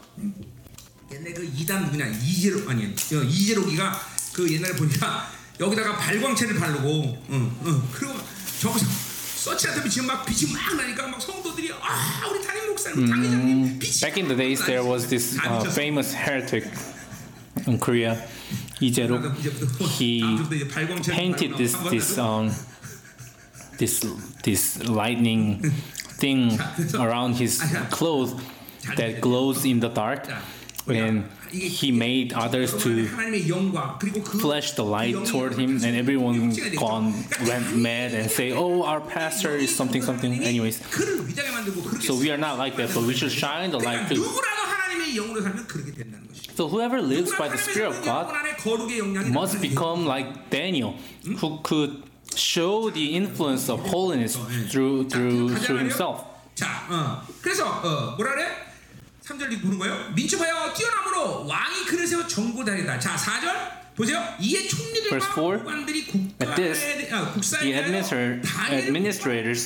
[1.11, 2.05] 옛날 그 이단 누구냐?
[2.07, 3.99] 이재로 아니 어, 이재로기가
[4.33, 5.29] 그 옛날에 보니까
[5.59, 7.83] 여기다가 발광체를 바르고 응, 응.
[7.91, 8.13] 그리고
[8.61, 8.85] 저기서
[9.38, 14.16] 서치한테 지금 막 빛이 막 나니까 막 성도들이 아 우리 담임 목사님 당회장님 빛이 Back
[14.22, 15.74] in the days, there was this 다 uh, 미쳤어.
[15.74, 16.64] famous heretic
[17.66, 18.16] in Korea,
[18.80, 19.22] Lee Jae-rok.
[19.38, 22.50] 이제부터 He 다음부터 이제 발광체를 painted 바르고 this 한번 this 나도 um
[23.78, 24.00] this
[24.42, 25.60] this lightning
[26.18, 26.56] thing
[26.98, 27.60] around his
[27.90, 28.34] clothes
[28.96, 30.28] that glows in the dark,
[30.88, 35.94] and he made others to 하나님의 영과 그리고 그 flash the light toward him, and
[35.96, 37.12] everyone gone
[37.46, 42.04] went mad and say, "Oh, our pastor is something something." Anyways, 그를 위장에 만들고 그렇게
[42.06, 44.22] so we are not like that, but we should shine the light 그러니까 too.
[44.24, 46.52] 누구라도 하나님의 영으로 살면 그렇게 된다는 것이죠.
[46.54, 49.62] So whoever lives by the 하나님의 Spirit of 영혼 God 안에 거룩의 영향이 must 나타나는
[49.62, 50.94] become like Daniel,
[51.40, 52.02] who could
[52.34, 54.34] show the influence of holiness
[54.70, 55.86] through through 가자 through 말이요.
[55.86, 56.18] himself.
[56.54, 57.22] 자, 어.
[57.42, 58.46] 그래서 어, 뭐라 그래?
[59.28, 60.12] 3절 보는 거예요.
[60.14, 62.98] 민첩하여 뛰어남으로 왕이 그를 세워 정고다리다.
[62.98, 64.22] 자, 4절 보세요.
[64.40, 65.58] 이에 총리들과 Verse four.
[65.58, 66.00] 고관들이
[66.42, 69.60] At this, 국가에 아, 국사에 The 대하여 administrator, 다니엘을 administrators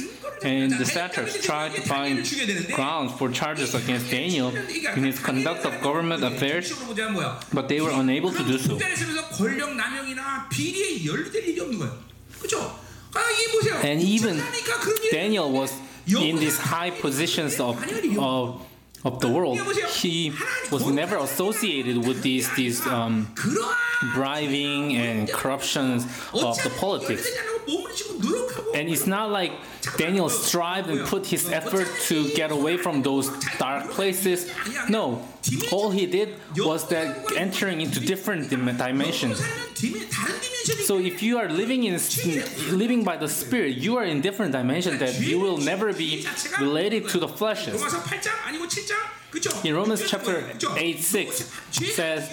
[0.44, 4.10] and the 자, satraps 다니엘을 tried to 다니엘을 find 죽여야 되는데 grounds for charges against
[4.12, 7.40] Daniel in his conduct of government affairs, 정치적으로 보자면 뭐야?
[7.56, 8.76] but they were unable to do so.
[8.76, 11.98] 국가에 있으면서 권력 남용이나 비리에 연루될 일이 없는 거예요.
[12.38, 12.78] 그렇죠?
[13.16, 13.80] 아, 이 보세요.
[13.82, 15.72] And even 국가니까 그런 일이 Daniel was
[16.06, 17.80] in these high positions of
[18.20, 18.60] of
[19.03, 20.33] of the world, he
[20.71, 23.27] was never associated with these these um,
[24.13, 27.27] bribing and corruptions of the politics.
[28.75, 29.51] And it's not like
[29.97, 34.51] Daniel strived and put his effort to get away from those dark places.
[34.89, 35.27] No,
[35.71, 39.41] all he did was that entering into different dimensions.
[40.85, 41.99] So if you are living in
[42.71, 46.25] living by the spirit, you are in different dimensions that you will never be
[46.59, 47.79] related to the fleshes.
[49.65, 50.43] In Romans chapter
[50.77, 52.29] 8 6 says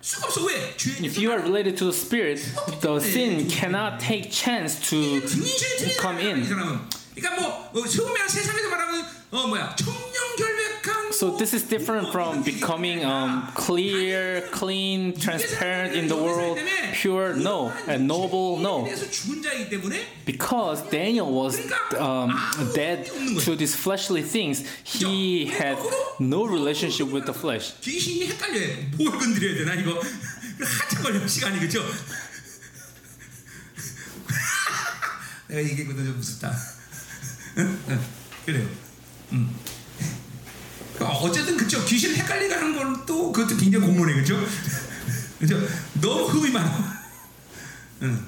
[0.00, 0.76] 탈 수가 없어 왜?
[0.76, 2.40] 죄 If you are related to the spirit,
[2.80, 6.42] the sin cannot take chance to 디멘션이 come 틀리잖아, in.
[6.42, 6.80] 이 사람은.
[7.14, 13.04] 그러니까 뭐 어, 소금이랑 세상에서 말하면 어 뭐야 청명결백한 So this is different from becoming
[13.04, 16.58] um, clear, clean, transparent in the world,
[16.92, 18.84] pure, no, and noble, no.
[18.84, 21.58] 그래서 죽은 자이기 때문에 Because Daniel was
[21.96, 22.36] um,
[22.74, 23.06] dead
[23.44, 25.78] to these fleshly things, he had
[26.20, 27.72] no relationship with the flesh.
[27.80, 28.76] 귀신이 헷갈려요.
[28.98, 29.98] 뭘 건드려야 되나 이거
[30.60, 31.82] 한참 걸려 시간이 그죠?
[35.48, 36.52] 내가 얘기했거든 좀 무섭다.
[37.58, 37.78] 응?
[37.88, 38.00] 응.
[38.44, 38.68] 그래요.
[39.33, 39.55] 음.
[40.95, 44.37] 그러니까 어쨌든 그죠 귀신 헷갈리게 하는 건 또 그것도 굉장히 공론해 그죠?
[45.39, 45.59] 그죠?
[45.95, 47.01] 너무 흠이 많아.
[48.03, 48.25] 응.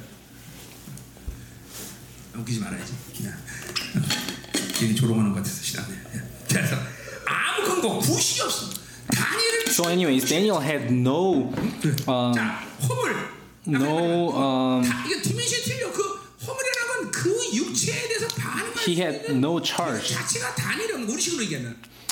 [2.36, 2.94] 웃기지 말아야지.
[3.28, 3.38] 야.
[4.74, 5.96] 괜히 조롱하는 것 같아서 싫어하네.
[6.16, 6.22] 예.
[6.50, 6.76] 그래서
[7.26, 8.70] 아무 근거 구식이 없어.
[9.14, 11.52] 다니엘을 So, anyways, Daniel had no,
[12.08, 13.16] um, 자 허물.
[13.68, 15.92] no, um, 다, 이거 디멘션이 틀려.
[15.92, 16.02] 그
[16.46, 18.28] 허물이라는 건그 육체에 대해서
[18.86, 20.16] he had no charge.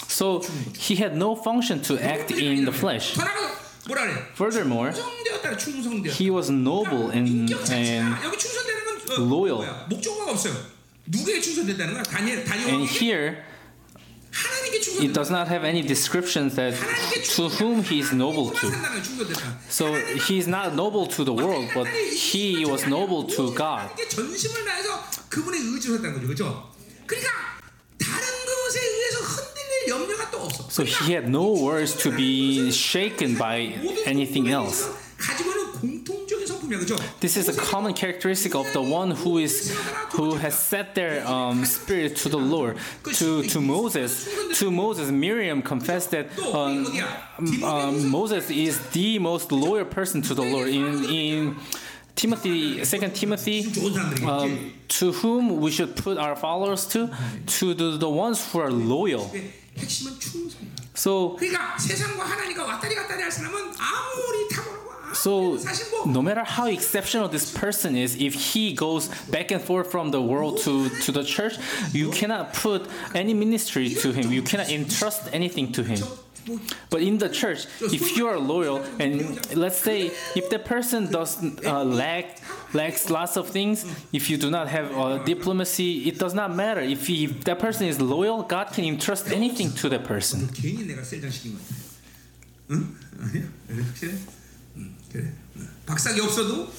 [0.07, 0.41] So
[0.77, 3.15] he had no function to act in the flesh.
[4.35, 4.93] Furthermore,
[6.11, 8.15] he was noble and, and
[9.17, 9.63] loyal.
[12.67, 13.43] And here,
[15.01, 16.73] it does not have any descriptions that
[17.35, 18.67] to whom he is noble to.
[19.69, 23.89] So he is not noble to the world, but he was noble to God.
[25.30, 26.72] 하나님께 전심을 다해서 그분의 의지를 했다는 거죠, 그렇죠?
[27.06, 27.30] 그러니까
[27.98, 30.68] 다른 것에 의해서 흔들릴 염려가 또 없어.
[30.70, 33.74] So he had no words to be shaken by
[34.06, 34.90] anything else.
[35.18, 36.96] 가지고는 공통적인 성품이야, 그렇죠?
[37.20, 39.72] This is a common characteristic of the one who is
[40.12, 42.76] who has set their um, spirit to the Lord.
[43.16, 46.84] To to Moses, to Moses, Miriam confessed that um,
[47.64, 50.68] um, Moses is the most loyal person to the Lord.
[50.68, 51.56] In in
[52.21, 53.65] Timothy, Second Timothy,
[54.27, 57.09] um, to whom we should put our followers to,
[57.57, 59.31] to the, the ones who are loyal.
[60.93, 61.35] So,
[65.13, 65.57] so
[66.05, 70.21] no matter how exceptional this person is, if he goes back and forth from the
[70.21, 71.55] world to, to the church,
[71.91, 74.31] you cannot put any ministry to him.
[74.31, 75.99] You cannot entrust anything to him.
[76.46, 76.60] 뭐
[76.90, 81.42] But in the church, if you are loyal, and let's say if the person does
[81.64, 82.38] uh, lack
[82.72, 86.80] lacks lots of things, if you do not have uh, diplomacy, it does not matter.
[86.80, 90.48] If, he, if that person is loyal, God can entrust anything to that person.
[90.54, 91.62] 괜히 내가 셀장시킨 거야.
[92.70, 92.96] 응?
[93.20, 93.42] 아니야?
[93.66, 94.14] 그래, 확실해?
[94.76, 95.32] 응, 그래.
[95.56, 95.68] 응.
[95.86, 96.70] 박사기 없어도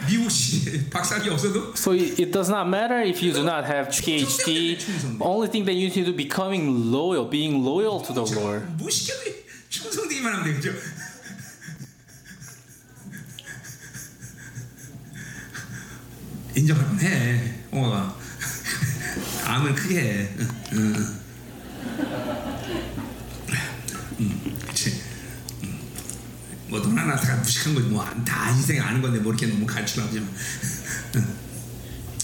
[0.07, 4.77] 미국시 박사기 없어도 So it it does not matter if you do not have PhD.
[5.19, 8.65] Only thing that you need to do becoming loyal, being loyal to the Lord.
[8.77, 9.21] 무시켜도
[9.69, 10.71] 충성되기만 하면 되죠.
[16.55, 18.15] 인정하면 해, 옹아가.
[19.45, 20.29] 암을 크게 해.
[20.39, 20.95] 응, 응.
[21.99, 22.40] 응,
[26.71, 30.27] 뭐 너나 다 무식한 거지 뭐다 인생 아는 건데 뭐 이렇게 너무 가르치려고 하지 마.
[31.15, 31.37] 응.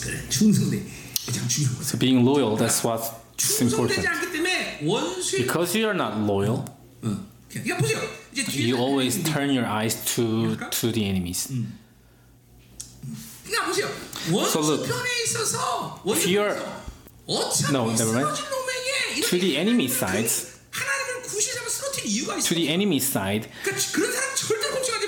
[0.02, 0.86] 그래 충성돼
[1.26, 1.88] 가장 중요한 거지.
[1.90, 4.08] So being loyal, that's what's 충성되지 important.
[4.08, 6.66] 않기 때문에 원수의 Because you are not loyal,
[7.06, 7.26] 응.
[7.56, 8.02] 이거 보세요.
[8.34, 11.48] 이제 뒤에 you always turn your eyes to to the enemies.
[13.46, 13.90] 그러니까 보세요.
[14.32, 16.84] 원수 look, 편에 있어서 원수 if you're- 편에서
[17.26, 18.36] 어차피 No, never mind.
[18.36, 22.48] 쓰러진 놈에게 To the 이렇게 enemy sides, 하나님을 구시자면 쓰러뜨릴 이유가 있어.
[22.50, 23.50] to the enemy side,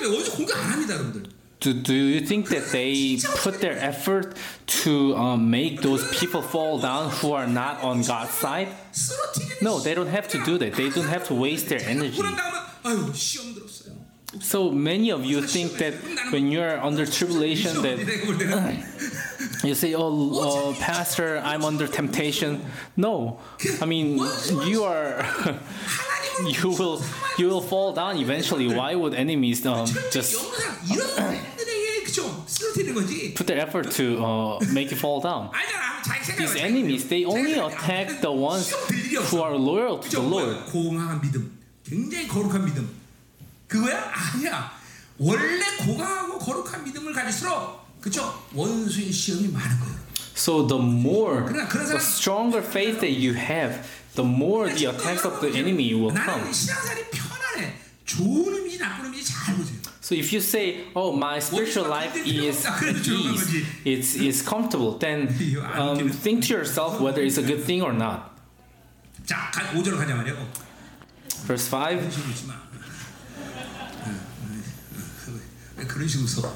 [0.00, 0.14] 마.
[0.16, 1.36] 원수 공격 안 합니다, 여러분들.
[1.60, 4.36] do, do you think that they put their effort
[4.66, 8.68] to um, make those people fall down who are not on God's side?
[8.92, 10.74] 쓰러뜨리는 No, they don't have to do that.
[10.74, 12.16] They don't have to waste their energy.
[12.20, 13.96] 그런 다음에 아유 시험 들었어요.
[14.40, 15.94] So many of you think that
[16.30, 18.84] when you're under tribulation that 내가 볼 때는
[19.64, 22.60] you say, "Oh, uh, pastor, I'm under temptation."
[22.96, 23.40] No,
[23.80, 24.18] I mean
[24.66, 25.24] you are.
[26.30, 27.02] 하나님을 you will
[27.38, 28.68] you will fall down eventually.
[28.72, 33.34] Why would enemies um, just 영상 이런 사람들에게 그죠 쓰러뜨리는 거지.
[33.34, 35.50] put their effort to uh, make you fall down?
[35.52, 36.02] 알잖아.
[36.02, 36.38] 자기 생각.
[36.38, 38.70] These enemies they only attack the ones
[39.30, 40.70] who are loyal to the Lord.
[40.70, 42.88] 고강한 믿음, 굉장히 거룩한 믿음.
[43.66, 44.12] 그거야?
[44.14, 44.70] 아니야.
[45.18, 48.32] 원래 고강하고 거룩한 믿음을 가질수록 그죠?
[48.54, 49.96] 원수의 시험이 많은 거예요.
[50.36, 53.80] So the more, 그러나 그런 the 사람 stronger faith that you have,
[54.14, 56.26] the more the attacks of the enemy will come.
[56.26, 57.74] 나는 신앙생활이 편안해.
[58.04, 59.76] 좋은 의미지 나쁜 의미지 잘 보세요.
[60.00, 62.62] So if you say, "Oh, my spiritual life is ease,
[63.84, 65.26] it's is comfortable," then
[65.74, 68.30] um, think to yourself whether it's a good thing or not.
[69.26, 70.36] 자, 5절 가자 말이야.
[71.46, 71.98] Verse five.
[71.98, 72.54] 그런 식으로 있지 마.
[75.76, 76.54] 왜 그런 식으로 써?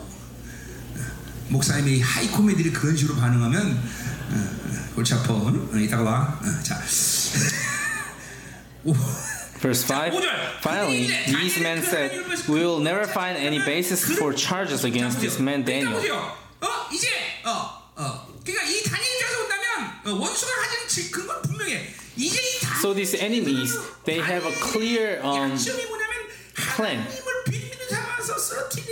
[1.48, 5.34] 목사님이 하이 코미디를 그런 식으로 반응하면 어, 어, 골치 아파.
[5.34, 6.38] 어, 이따가 봐.
[6.40, 6.80] 어, 자.
[9.59, 10.13] Verse 5
[10.61, 12.11] Finally, these men said,
[12.47, 15.99] We will never find any basis for charges against this man Daniel.
[22.81, 25.57] So these enemies, they have a clear um,
[26.55, 27.03] plan.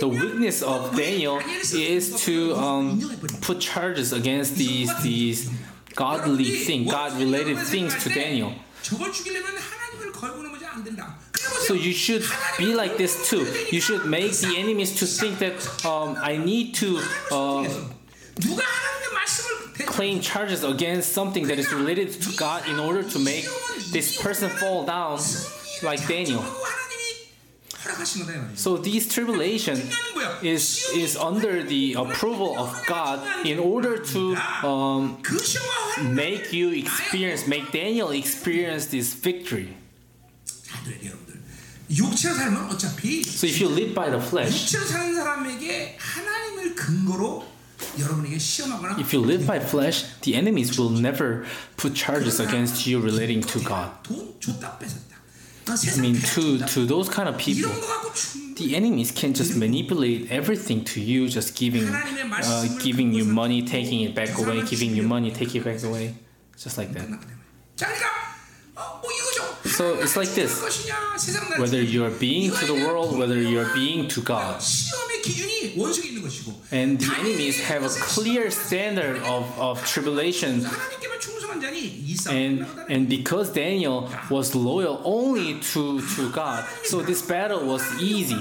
[0.00, 1.38] The weakness of Daniel
[1.72, 3.00] is to um,
[3.40, 5.50] put charges against these these
[5.94, 8.52] godly thing, God related things to Daniel.
[11.66, 12.24] So you should
[12.58, 13.46] be like this too.
[13.70, 17.68] You should make the enemies to think that um, I need to uh,
[19.86, 23.46] claim charges against something that is related to God in order to make
[23.92, 25.20] this person fall down
[25.82, 26.44] like Daniel.
[28.56, 29.78] So these tribulation
[30.42, 35.20] is is under the approval of God in order to um,
[36.02, 39.76] make you experience, make Daniel experience this victory.
[43.24, 44.74] So if you live by the flesh,
[48.98, 53.60] if you live by flesh, the enemies will never put charges against you relating to
[53.60, 53.90] God.
[55.66, 57.70] I mean, to to those kind of people,
[58.56, 64.00] the enemies can just manipulate everything to you, just giving uh, giving you money, taking
[64.02, 66.14] it back away, giving you money, taking it back away,
[66.56, 67.08] just like that.
[69.76, 70.52] So it's like this
[71.58, 74.62] whether you're being to the world, whether you're being to God.
[76.70, 80.64] And the enemies have a clear standard of, of tribulation.
[82.30, 88.40] And, and because Daniel was loyal only to, to God, so this battle was easy.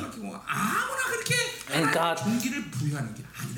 [1.74, 2.20] And God,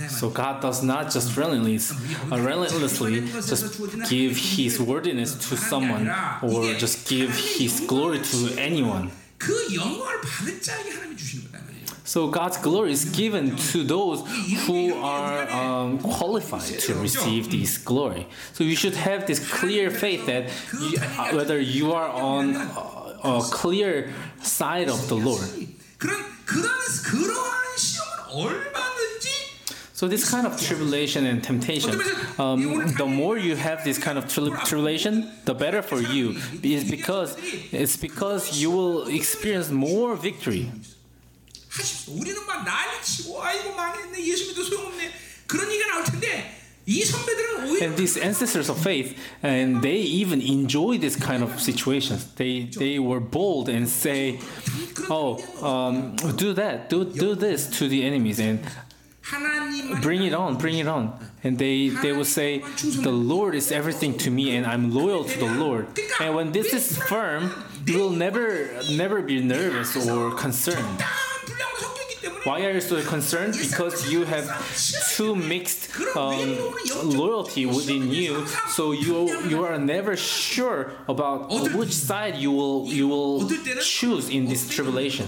[0.09, 6.09] so God does not just relentlessly, uh, relentlessly just give His worthiness to someone
[6.41, 9.11] or just give His glory to anyone.
[12.05, 14.22] So God's glory is given to those
[14.66, 18.28] who are um, qualified to receive this glory.
[18.53, 20.49] So you should have this clear faith that
[20.80, 25.43] you, uh, whether you are on a clear side of the Lord.
[28.35, 29.31] 그런 그런 그러한 시험은 얼마든지
[29.93, 32.01] So this kind of tribulation and temptation,
[32.39, 36.37] um, the more you have this kind of tri- tribulation, the better for you.
[36.62, 37.37] Is because
[37.71, 40.73] it's because you will experience more victory.
[41.68, 42.14] 하십시오.
[42.16, 45.12] 우리는 막 난리치고 아이고 망했네 예수 믿어 소용없네
[45.47, 46.54] 그런 얘기가 나올 텐데
[46.87, 51.61] 이 선배들은 오히려 And these ancestors of faith, and they even enjoy this kind of
[51.61, 52.27] situations.
[52.35, 54.41] They they were bold and say,
[55.09, 58.64] "Oh, um, do that, do do this to the enemies, and
[59.23, 61.14] 하나님만 bring it on, bring it on."
[61.45, 65.39] And they they will say, "The Lord is everything to me, and I'm loyal to
[65.39, 65.87] the Lord."
[66.18, 67.55] And when this is firm,
[67.87, 71.05] you will never never be nervous or concerned.
[72.46, 73.54] Why are you so concerned?
[73.60, 74.46] Because you have
[75.18, 76.58] too mixed um,
[77.04, 79.18] loyalty within you, so you
[79.50, 83.50] you are never sure about which side you will you will
[83.82, 85.26] choose in this tribulation.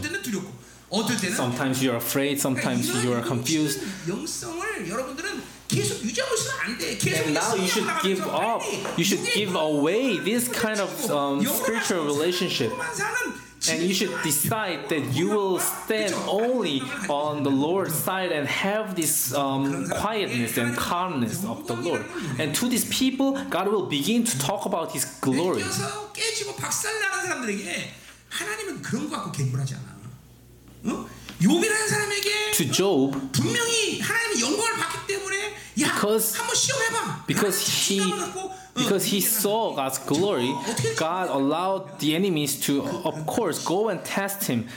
[1.33, 3.81] Sometimes you are afraid, sometimes you are confused.
[5.69, 8.61] And now you should give up.
[8.97, 12.71] You should give away this kind of um, spiritual relationship
[13.69, 18.95] and you should decide that you will stand only on the Lord's side and have
[18.95, 22.03] this um, quietness and calmness of the Lord.
[22.39, 25.63] And to these people, God will begin to talk about His glory.
[32.53, 33.13] To Job,
[35.93, 36.33] because,
[37.27, 37.57] because
[37.87, 37.99] he
[38.77, 40.53] because he saw God's glory,
[40.97, 44.67] God allowed the enemies to, of course, go and test him.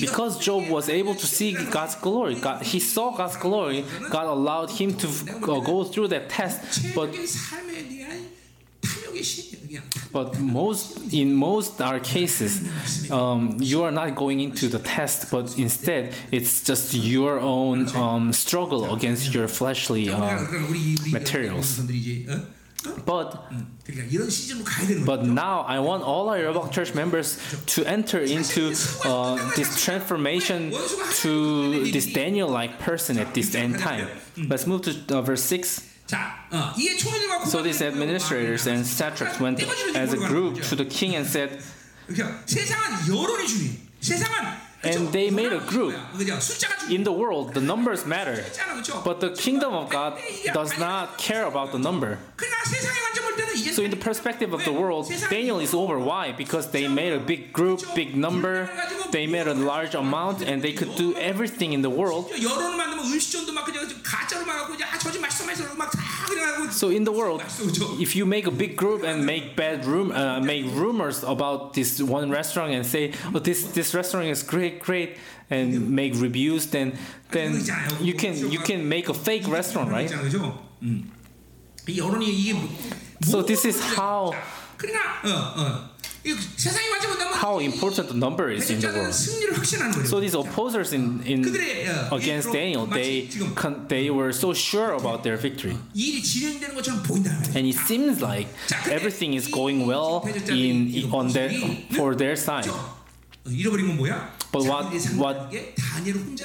[0.00, 4.70] Because Job was able to see God's glory, God, he saw God's glory, God allowed
[4.70, 6.94] him to uh, go through that test.
[6.94, 7.08] But
[10.12, 15.58] but most in most our cases, um, you are not going into the test, but
[15.58, 20.46] instead it's just your own um, struggle against your fleshly um,
[21.10, 21.80] materials.
[23.04, 23.50] But
[25.04, 27.38] but now I want all our Yerbak church members
[27.74, 28.72] to enter into
[29.04, 30.72] uh, this transformation
[31.22, 34.08] to this Daniel-like person at this end time.
[34.36, 35.82] Let's move to uh, verse six.
[37.46, 39.62] So these administrators and satraps went
[39.96, 41.60] as a group to the king and said,
[44.84, 45.94] and they made a group.
[46.90, 48.44] In the world, the numbers matter.
[49.04, 50.18] But the kingdom of God
[50.52, 52.18] does not care about the number.
[53.72, 55.98] So in the perspective of the world, Daniel is over.
[55.98, 56.32] Why?
[56.32, 58.68] Because they made a big group, big number,
[59.10, 62.30] they made a large amount, and they could do everything in the world.
[66.72, 67.42] So in the world,
[68.00, 72.00] if you make a big group and make bad room, uh, make rumors about this
[72.02, 75.16] one restaurant and say, "Oh, this this restaurant is great, great,"
[75.50, 76.98] and make reviews, then
[77.30, 77.52] then
[78.00, 80.10] you can you can make a fake restaurant, right?
[83.15, 83.21] 잖아, 그죠?
[83.21, 83.21] 음.
[83.21, 84.31] 이 여론이 이게 뭐- So this is how
[84.77, 85.91] 그러니까 어, 어.
[86.23, 89.17] 이 세상이 관점 본다면 how important the number is in the 대적자들은 world.
[89.17, 90.05] 승리를 확신하는 거예요.
[90.05, 94.09] So these opposers in, in 그들의 어, against 이 Daniel, they 마치 지금 con- they
[94.13, 97.57] were so sure about their victory, 일이 진행되는 것처럼 보인다는 거예요.
[97.57, 98.49] and it seems like
[98.89, 101.49] everything is going well in on their
[101.97, 102.69] for their side.
[104.52, 104.84] But what
[105.16, 105.52] what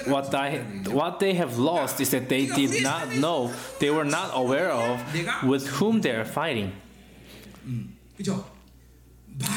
[0.08, 0.58] what I
[0.90, 5.00] what they have lost is that they did not know they were not aware of
[5.44, 6.72] with whom they are fighting.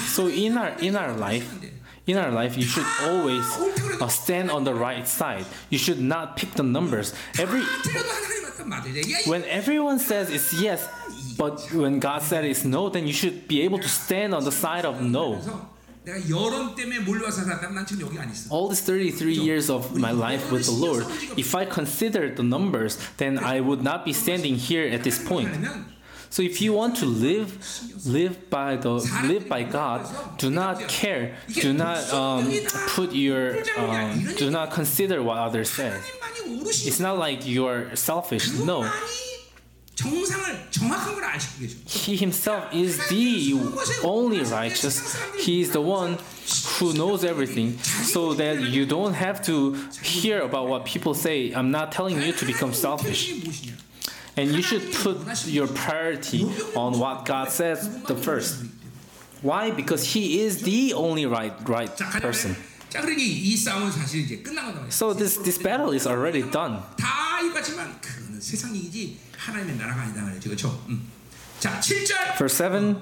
[0.07, 1.47] So in our in our life,
[2.07, 3.45] in our life, you should always
[4.01, 5.47] uh, stand on the right side.
[5.71, 7.13] You should not pick the numbers.
[7.39, 7.63] Every
[9.27, 10.89] when everyone says it's yes,
[11.37, 14.53] but when God said it's no, then you should be able to stand on the
[14.53, 15.41] side of no.
[16.04, 18.50] 그래서 내가 여론 때문에 몰려와서 살았다면 난 지금 여기 안 있어.
[18.52, 21.06] All these 33 years of my life with the Lord,
[21.38, 25.52] if I considered the numbers, then I would not be standing here at this point.
[25.52, 25.86] 왜냐면
[26.32, 27.58] So if you want to live,
[28.06, 30.06] live by the live by God,
[30.38, 32.46] do not care, do not um,
[32.94, 35.90] put your, um, do not consider what others say.
[35.90, 38.54] 하나님만이 오르시 It's not like you are selfish.
[38.62, 39.33] No, 그분만이
[39.96, 41.76] 정상을 정확한 걸 아시고 계셔.
[41.88, 43.54] He Himself is the
[44.04, 45.18] only righteous.
[45.38, 46.18] He is the one
[46.80, 51.52] who knows everything, so that you don't have to hear about what people say.
[51.52, 53.28] I'm not telling you to become selfish.
[53.28, 53.74] 이게 무엇이냐?
[54.38, 58.64] And you should put your priority on what God says the first.
[59.42, 59.72] Why?
[59.72, 62.22] Because He is the only right right 자, 가자.
[62.22, 62.56] person.
[62.90, 64.80] 자, 그러니 이 싸움은 사실 이제 끝난 거다.
[64.88, 64.92] 말이야.
[64.96, 66.80] So this this battle is already done.
[66.98, 70.50] 다 이같지만 그거는 세상 얘기지 하나님의 나라가 아니다 말이죠.
[70.50, 70.84] 그렇죠?
[70.90, 71.08] 음.
[71.60, 72.38] 자, 7절.
[72.38, 72.98] Verse seven.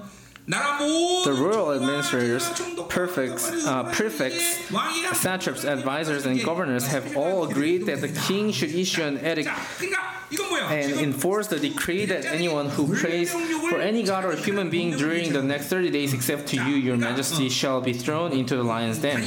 [0.50, 6.88] 나라 모든 The royal 총독과 administrators, 총독과 prefects, uh, prefects, 왕이나 satraps, advisors, and governors
[6.88, 10.72] have all agreed that the king should issue an edict 자, 그러니까 이건 뭐야?
[10.72, 13.30] and 지금 enforce the decree that anyone who prays
[13.68, 16.95] for any god or human being during the next 30 days except to you, your
[16.95, 19.20] majesty, shall be thrown into the lion's den.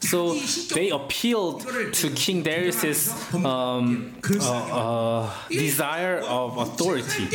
[0.00, 0.34] So
[0.74, 7.28] they appealed to King Darius's um, uh, uh, desire of authority.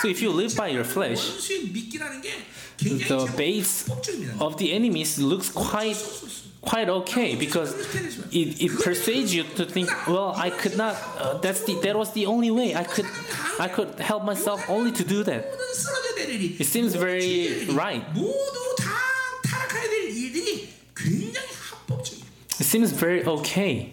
[0.00, 1.48] So if you live by your flesh,
[2.78, 3.88] the base
[4.40, 5.96] of the enemies looks quite
[6.62, 7.74] quite okay because
[8.32, 12.12] it, it persuades you to think well i could not uh, that's the that was
[12.12, 13.04] the only way i could
[13.58, 15.44] i could help myself only to do that.
[16.60, 18.04] it seems very right.
[22.71, 23.91] seems very okay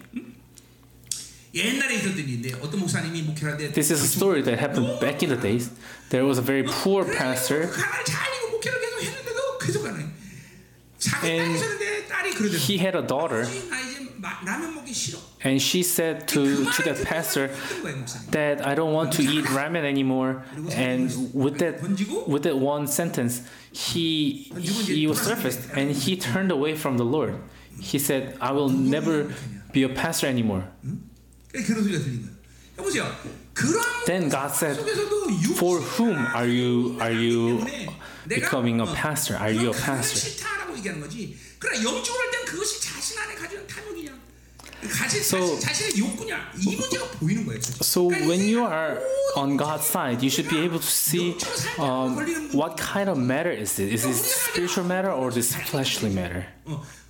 [1.53, 5.29] 옛날에 있었던 일인데 어떤 목사님이 목회를 하는데 this is a story that happened back in
[5.29, 5.69] the days
[6.09, 10.05] there was a very poor pastor 가난을 잘 이고 목회를 계속 했는데도 계속 가난해.
[10.99, 12.57] 자기 딸이 And 있었는데 딸이 그러더라고.
[12.67, 15.19] he had a daughter 나 이제 마- 라면 먹기 싫어.
[15.45, 16.43] and she said to
[16.75, 18.31] to that pastor 했던 거예요, 목사님.
[18.31, 20.43] that i don't want to eat ramen anymore
[20.75, 21.79] and with that
[22.27, 27.39] with that one sentence he he was surfaced and he turned away from the lord
[27.80, 29.32] he said, I will never
[29.72, 30.64] be a pastor anymore.
[34.06, 34.76] Then God said,
[35.56, 37.66] For whom are you are you
[38.26, 39.36] becoming a pastor?
[39.36, 40.30] Are you a pastor?
[45.22, 45.56] So,
[47.82, 48.98] so when you are
[49.36, 51.36] on God's side, you should be able to see
[51.78, 52.16] um,
[52.52, 53.92] what kind of matter is this?
[53.92, 56.46] Is it spiritual matter or this fleshly matter?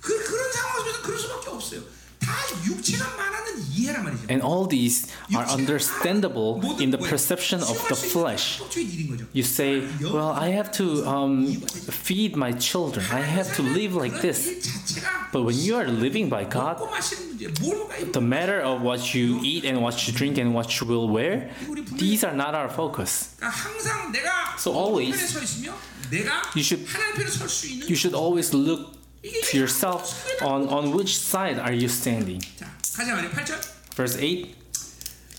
[0.00, 1.80] 그 그런 상황 속에서 그럴 수밖에 없어요.
[2.18, 2.32] 다
[2.66, 4.22] 육체가 말하는 이해란 말이죠.
[4.30, 8.58] And all these are understandable in the perception of the flesh.
[8.58, 9.24] 합법적인 일인 거죠.
[9.32, 11.46] You say, well, I have to um,
[11.90, 13.06] feed my children.
[13.12, 14.48] I have to live like this.
[14.48, 18.10] 일 자체가 But when you are living by God, 먹고 마시는 문제, 뭘 먹어야 이
[18.12, 21.52] the matter of what you eat and what you drink and what you will wear,
[21.98, 23.36] these are not our focus.
[23.38, 25.74] 그러니까 항상 내가 So 어느 always 편에 서 있으며
[26.10, 30.12] 내가 you should- 하나님 편에 설 수 있는 You should always look to yourself
[30.42, 32.40] on, on which side are you standing.
[32.56, 32.66] 자
[32.96, 33.60] 가자 말이야 8절
[33.96, 34.54] Verse 8.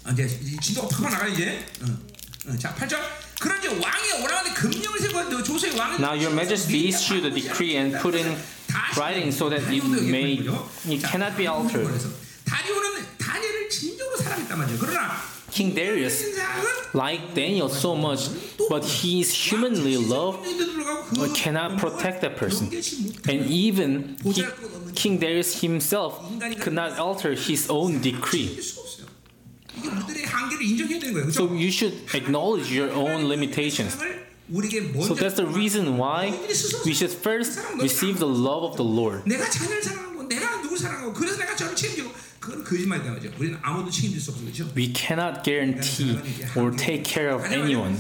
[0.06, 1.98] 아, 이제 이 진도가 팍팍 나가 이제 응.
[2.48, 2.60] 응.
[2.60, 2.98] 자 8절
[3.40, 8.16] 그런지 왕이 오라는데 금령을 세고 조서의 왕은 Now your majesty issue the decree and put
[8.18, 8.36] in
[8.98, 11.88] writing so that it may it cannot be altered.
[12.46, 15.22] 다리오는 다니엘을 진정으로 사랑했단 말이죠 그러나
[15.53, 16.39] King Darius
[16.95, 18.29] liked Daniel so much,
[18.69, 20.41] but his humanly love
[21.35, 22.67] cannot protect that person.
[23.29, 24.45] And even he,
[24.95, 26.13] King Darius himself
[26.61, 28.61] could not alter his own decree.
[31.31, 33.97] So you should acknowledge your own limitations.
[35.07, 36.33] So that's the reason why
[36.85, 39.23] we should first receive the love of the Lord.
[42.42, 43.32] 그건 거짓말이다 말이죠.
[43.40, 44.70] 우리는 아무도 책임질 수 없어 그렇죠?
[44.76, 46.20] We cannot guarantee
[46.56, 47.98] or take care of anyone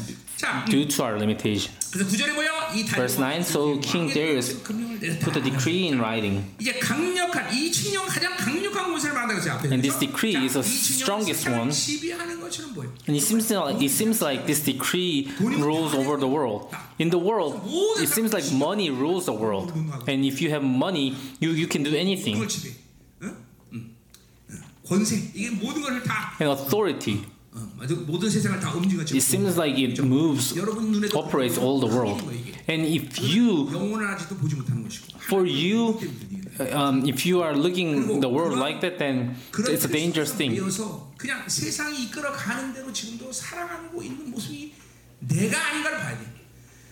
[0.70, 1.92] due to our limitations.
[1.92, 2.72] 그래서 구절에 뭐야?
[2.76, 5.26] 이 Verse 9 So King Darius 금령을 내렸다.
[5.26, 6.46] put a decree in writing.
[6.60, 9.54] 이제 강력한 이 칙령 가장 강력한 권세를 말한다 그랬어요.
[9.56, 9.70] 앞에.
[9.70, 11.72] And this 그래서 decree 자, is the 이 칙령은 strongest 세상을 one.
[11.72, 12.88] 지배하는 것처럼 보여.
[13.08, 16.70] And it seems like it seems like this decree rules over the world.
[17.00, 17.58] In the world,
[18.02, 19.72] it seems like money rules the world.
[20.08, 22.38] And if you have money, you, you can do anything.
[24.92, 25.20] 그걸 지배.
[25.20, 25.28] 응?
[25.28, 25.28] 응.
[25.28, 25.28] 응.
[25.28, 27.24] 권세 이게 모든 것을 다 And authority,
[27.54, 27.96] 어, 맞아.
[28.06, 32.24] 모든 세상을 다 움직여 it seems like it moves, 여러분 눈에도 operates all the world.
[32.70, 35.18] And if you, 영혼을 아직도 보지 못하는 것이고.
[35.26, 36.74] for you, 하나님 때문에 이게.
[36.74, 40.56] um, if you are looking the world like that, then 그런 it's a dangerous thing.
[40.56, 44.72] 이어서 그냥 세상이 이끌어 가는 대로 지금도 살아가고 있는 모습이
[45.20, 46.26] 내가 아닌가를 봐야 돼.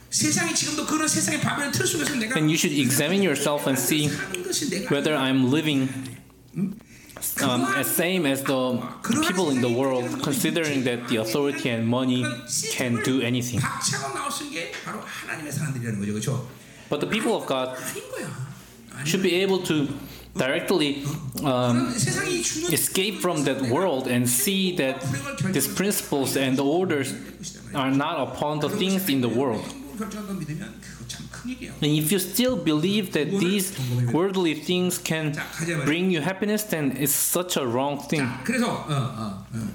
[0.09, 4.07] 세상이 지금도 그런 세상의 바벨 틀 속에서 내가 And you should examine yourself and see
[4.09, 5.89] 사는 것이 내가 whether I'm living
[7.42, 8.80] um, as same as the
[9.26, 12.24] people in the world, considering that the authority and money
[12.72, 13.60] can do anything.
[16.88, 17.78] But the people of God
[19.04, 19.88] should be able to
[20.36, 21.02] directly
[21.44, 21.88] um,
[22.72, 25.00] escape from that world and see that
[25.52, 27.14] these principles and the orders
[27.74, 29.64] are not upon the things in the world.
[31.81, 33.73] And if you still believe that these
[34.11, 35.33] worldly things can
[35.85, 38.23] bring you happiness, then it's such a wrong thing.
[38.25, 39.71] 자, 그래서 어, 어, 어.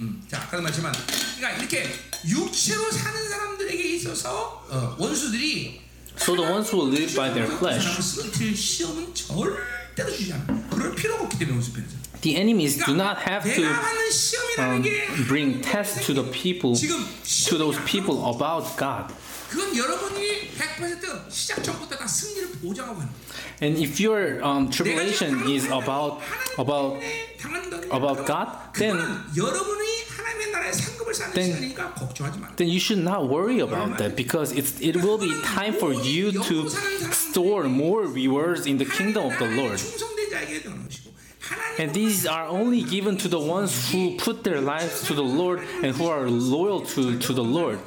[0.00, 0.92] 음, 자, 아까도 말했지만,
[1.36, 1.88] 그러니까 이렇게
[2.26, 5.80] 육체로 사는 사람들에게 있어서 어, 원수들이
[6.16, 10.68] So the ones who live by their flesh, 사람을 쓰러뜨릴 시험은 절대로 주지 않아.
[10.70, 12.04] 그럴 필요가 없기 때문에 원수편에서.
[12.24, 16.24] the enemies do not have 내가 to 하는 시험이라는 um, 게 bring tests to the
[16.32, 17.04] people, 지금
[17.50, 19.12] to those people about God.
[19.50, 23.44] 그건 여러분이 100% 시작 전부터 다 승리를 보장하고 하는 거예요.
[23.62, 28.18] And if your um, 내가 지금 tribulation is 당하는 about 하나님 about 때문에 당한다는 about
[28.18, 32.48] 그건- God, then- 그거는 여러분이 하나님의 나라에 상급을 쌓는 then- 시간이니까 걱정하지 마.
[32.56, 36.32] then you should not worry about that because it's it will be time for you
[36.32, 36.66] to
[37.14, 39.78] store more rewards in the kingdom of the Lord.
[39.78, 44.42] 충성된 자에게 되는 것이고 하나님 And these are only given to the ones who put
[44.42, 47.78] their lives to the Lord and who are loyal to, to the Lord.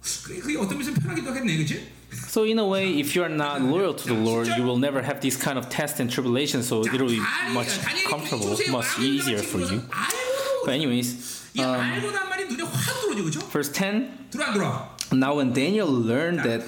[0.00, 0.22] 없다.
[0.24, 1.96] 그게, 그게 어떤 면에서 편하기도 하겠네, 그렇지?
[2.28, 5.02] So in a way, if you are not loyal to the Lord, you will never
[5.02, 6.66] have these kind of tests and tribulations.
[6.68, 7.20] So it will be
[7.52, 7.68] much
[8.08, 9.82] comfortable, much easier for you.
[10.64, 13.40] But anyways, 이 알고란 말이 눈에 확 들어오죠, 그렇죠?
[13.50, 14.30] verse 10.
[14.30, 14.96] 들어 안 들어?
[15.12, 16.62] Now when Daniel learned that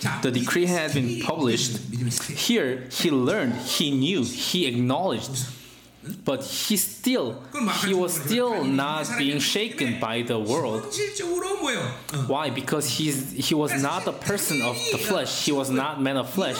[0.00, 2.36] 자, the decree had been published, 믿음의 스킬.
[2.36, 5.46] here he learned, he knew, he acknowledged.
[6.25, 7.41] but he still
[7.85, 10.83] he was still not being shaken by the world.
[12.27, 12.49] why?
[12.49, 15.45] Because he's he was not a person of the flesh.
[15.45, 16.57] He was not man of flesh.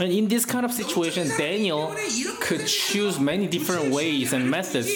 [0.00, 1.94] and in this kind of situation daniel
[2.40, 4.88] could choose many different ways and methods.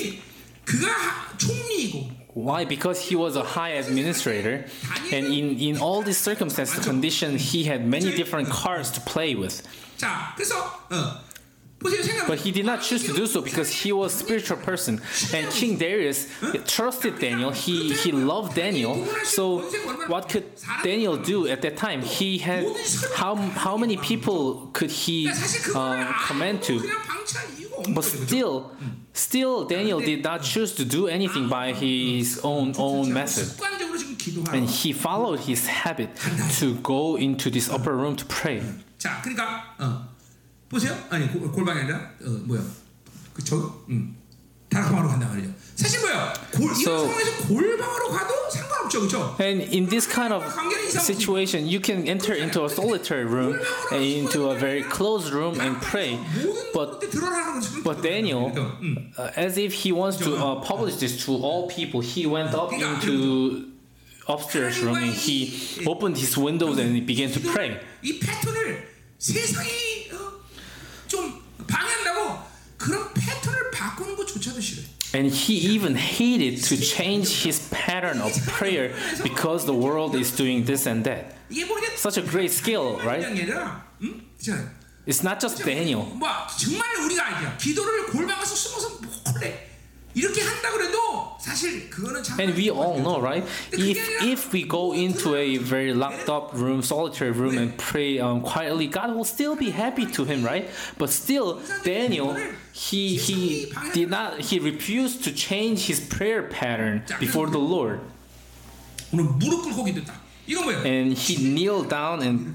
[2.36, 2.64] why?
[2.66, 4.66] Because he was a high administrator,
[5.10, 9.62] and in, in all these circumstances, condition, he had many different cards to play with.
[9.97, 10.55] 자 그래서
[10.89, 11.21] 어,
[11.79, 12.27] 보세요 생각.
[12.27, 15.01] But he did not choose to do so because he was a spiritual person.
[15.33, 16.27] And King Darius
[16.67, 17.49] trusted Daniel.
[17.51, 19.03] He he loved Daniel.
[19.25, 19.61] So
[20.07, 20.45] what could
[20.83, 22.01] Daniel do at that time?
[22.03, 22.65] He had
[23.15, 26.79] how how many people could he 사실 uh, 그거를 command to?
[26.79, 28.19] 그냥 방치할 이유가 없는 But 거죠.
[28.19, 28.27] 그죠?
[28.29, 28.71] still,
[29.13, 33.45] still Daniel did not choose to do anything by his own own method.
[33.57, 34.53] 습관적으로 지금 기도하고.
[34.53, 36.13] And he followed his habit
[36.59, 38.61] to go into this upper room to pray.
[38.97, 40.07] 자, 그러니까 어,
[40.69, 40.95] 보세요.
[41.09, 42.61] 아니 골- 골방이 아니라 어, 뭐야?
[43.33, 43.55] 그저
[43.89, 44.15] 음.
[44.69, 45.49] 다락방으로 간다 말이죠.
[45.75, 46.33] 사실 뭐야?
[46.53, 49.35] 골, So- 이런 상황에서 골방으로 가도 상관없죠, 그렇죠?
[49.41, 50.43] And in this kind of
[50.89, 53.59] situation, you can enter into a solitary room
[53.91, 56.15] and into a very closed room and pray.
[56.15, 57.83] 모든 But 데 드러나는 거죠.
[57.83, 59.11] but Daniel, 음.
[59.17, 62.71] uh, as if he wants to uh, publish this to all people, he went up
[62.71, 63.67] into
[64.27, 67.79] upstairs room and he opened his windows and he began to pray.
[68.03, 68.87] 이 패턴을
[69.17, 70.41] 세상이 어,
[71.07, 72.39] 좀 방해한다고
[72.77, 74.85] 그런 패턴을 바꾸는 것조차도 싫어요.
[75.13, 80.63] And he even hated to change his pattern of prayer because the world is doing
[80.65, 81.35] this and that.
[81.49, 83.19] 이게 뭐 이게 Such a great skill, right?
[83.19, 84.21] 게 아니라, 음?
[84.39, 84.71] 자,
[85.05, 86.05] It's not just Daniel.
[86.15, 88.99] 뭐 정말 우리가 이제 기도를 골방 가서 숨어서
[89.33, 89.67] 몰래
[90.15, 93.43] 이렇게 한다 그래도 사실 그거는 참 And we all know, right?
[93.71, 98.41] If if we go into a very locked up room, solitary room, and pray um,
[98.41, 100.69] quietly, God will still be happy to him, right?
[100.97, 102.35] But still, Daniel,
[102.73, 104.41] he he did not.
[104.41, 108.01] He refused to change his prayer pattern before the Lord,
[109.13, 110.13] 오늘 무릎 꿇고 기도했다.
[110.47, 110.85] 이건 뭐예요?
[110.85, 112.53] and he kneeled down and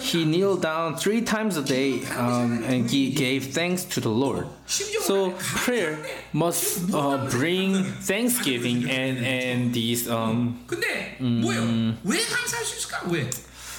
[0.00, 4.46] he kneeled down three times a day um, and he gave thanks to the Lord.
[4.66, 5.32] So
[5.64, 5.98] prayer
[6.32, 11.96] must uh, bring thanksgiving and and these um, 근데 뭐예요?
[12.04, 13.02] 왜 감사할 수 있을까?
[13.10, 13.28] 왜?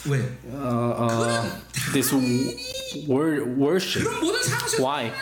[0.06, 0.18] 왜?
[0.52, 1.50] Uh, uh,
[1.92, 2.12] this
[3.06, 4.02] word worship.
[4.78, 5.12] Why?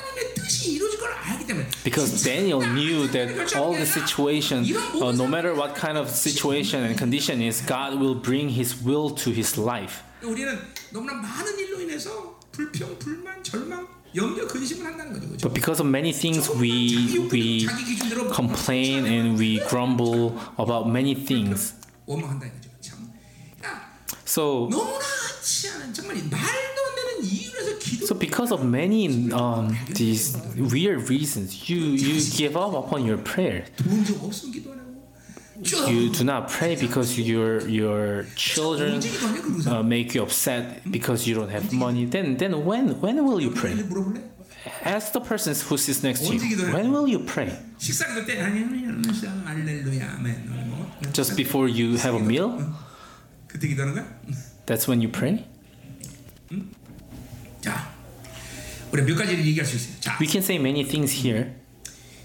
[1.85, 4.65] Because Daniel knew that all the situation,
[5.01, 9.11] uh, no matter what kind of situation and condition is, God will bring His will
[9.11, 10.03] to his life.
[15.43, 17.69] But because of many things, we, we
[18.33, 21.75] complain and we grumble about many things.
[24.31, 24.71] So
[28.09, 33.65] So because of many um, these weird reasons, you you give up upon your prayer.
[35.93, 39.03] You do not pray because your your children
[39.67, 40.63] uh, make you upset
[40.97, 42.05] because you don't have money.
[42.15, 43.75] Then then when when will you pray?
[44.85, 47.51] ask the person who sits next to you, when will you pray?
[51.19, 52.51] Just before you have a meal?
[53.60, 54.20] 그때 기도하는 거야?
[54.66, 55.46] That's when you pray?
[57.62, 57.94] 자,
[58.92, 59.96] 우리 몇 가지를 얘기할 수 있어요.
[60.00, 61.52] 자, We can say many things here.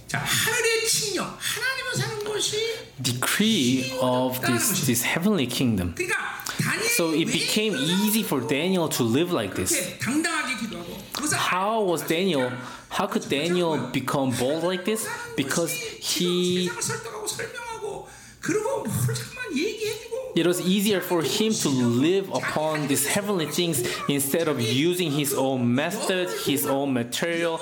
[0.06, 2.56] 자 하늘의 칭령, 하나님을 사는 것이
[3.00, 5.94] Decree of this this heavenly kingdom.
[5.94, 9.98] 그러니까 다니엘이 So it 왜 became 그렇게 easy for Daniel to live like this.
[9.98, 12.50] 당당하게 기도하고 그래서 How was Daniel?
[12.90, 15.06] How could Daniel become bold like this?
[15.36, 15.72] Because
[16.02, 16.68] he
[20.35, 25.33] it was easier for him to live upon these heavenly things instead of using his
[25.33, 27.61] own method, his own material,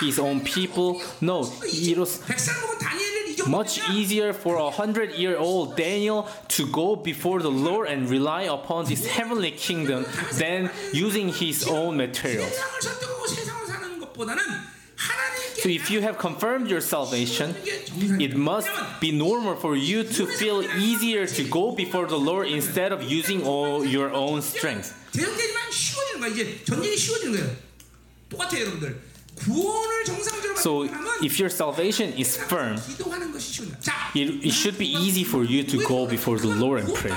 [0.00, 1.00] his own people.
[1.22, 2.22] No, it was
[3.48, 8.42] much easier for a hundred year old Daniel to go before the Lord and rely
[8.42, 10.04] upon this heavenly kingdom
[10.34, 12.46] than using his own material.
[15.60, 17.54] So if you have confirmed your salvation,
[18.18, 18.68] it must
[19.00, 23.44] be normal for you to feel easier to go before the Lord instead of using
[23.44, 24.88] all your own strength.
[30.56, 30.84] So
[31.22, 32.76] if your salvation is firm,
[34.14, 37.12] it, it should be easy for you to go before the Lord and pray.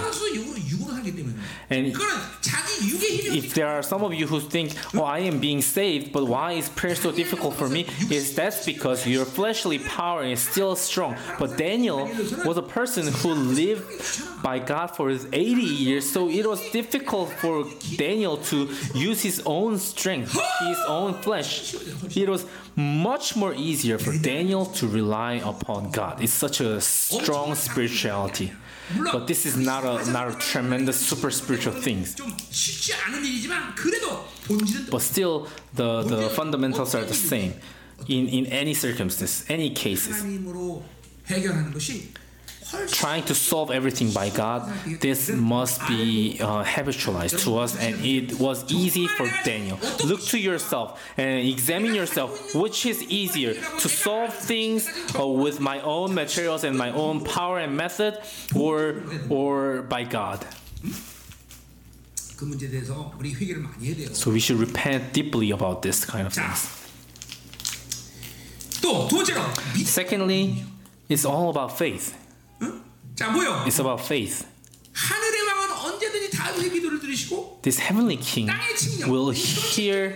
[1.70, 6.26] And if there are some of you who think, oh, I am being saved, but
[6.28, 7.86] why is prayer so difficult for me?
[8.10, 11.16] Is that's because your fleshly power is still strong.
[11.40, 12.10] But Daniel
[12.46, 17.30] was a person who lived by God for his 80 years, so it was difficult
[17.30, 17.66] for
[17.96, 21.76] Daniel to use his own strength, his own flesh.
[22.16, 26.22] It was much more easier for Daniel to rely upon God.
[26.22, 28.52] It's such a strong spirituality.
[29.12, 32.06] But this is not a not a tremendous super spiritual thing.
[34.92, 37.54] But still, the the fundamentals are the same
[38.08, 40.24] in in any circumstance, any cases
[42.88, 48.40] trying to solve everything by God, this must be uh, habitualized to us, and it
[48.40, 49.80] was easy for Daniel.
[50.06, 55.82] Look to yourself and examine yourself which is easier to solve things uh, with my
[55.82, 58.20] own materials and my own power and method,
[58.56, 60.46] or, or by God.
[64.14, 66.70] So we should repent deeply about this kind of things.
[69.86, 70.64] Secondly,
[71.08, 72.18] it's all about faith.
[73.15, 73.65] 자, 뭐요?
[73.67, 74.47] It's about faith.
[74.93, 78.51] 하늘의 왕은 언제든지 다윗의 기도를 들으시고 This heavenly king
[79.07, 80.11] will hear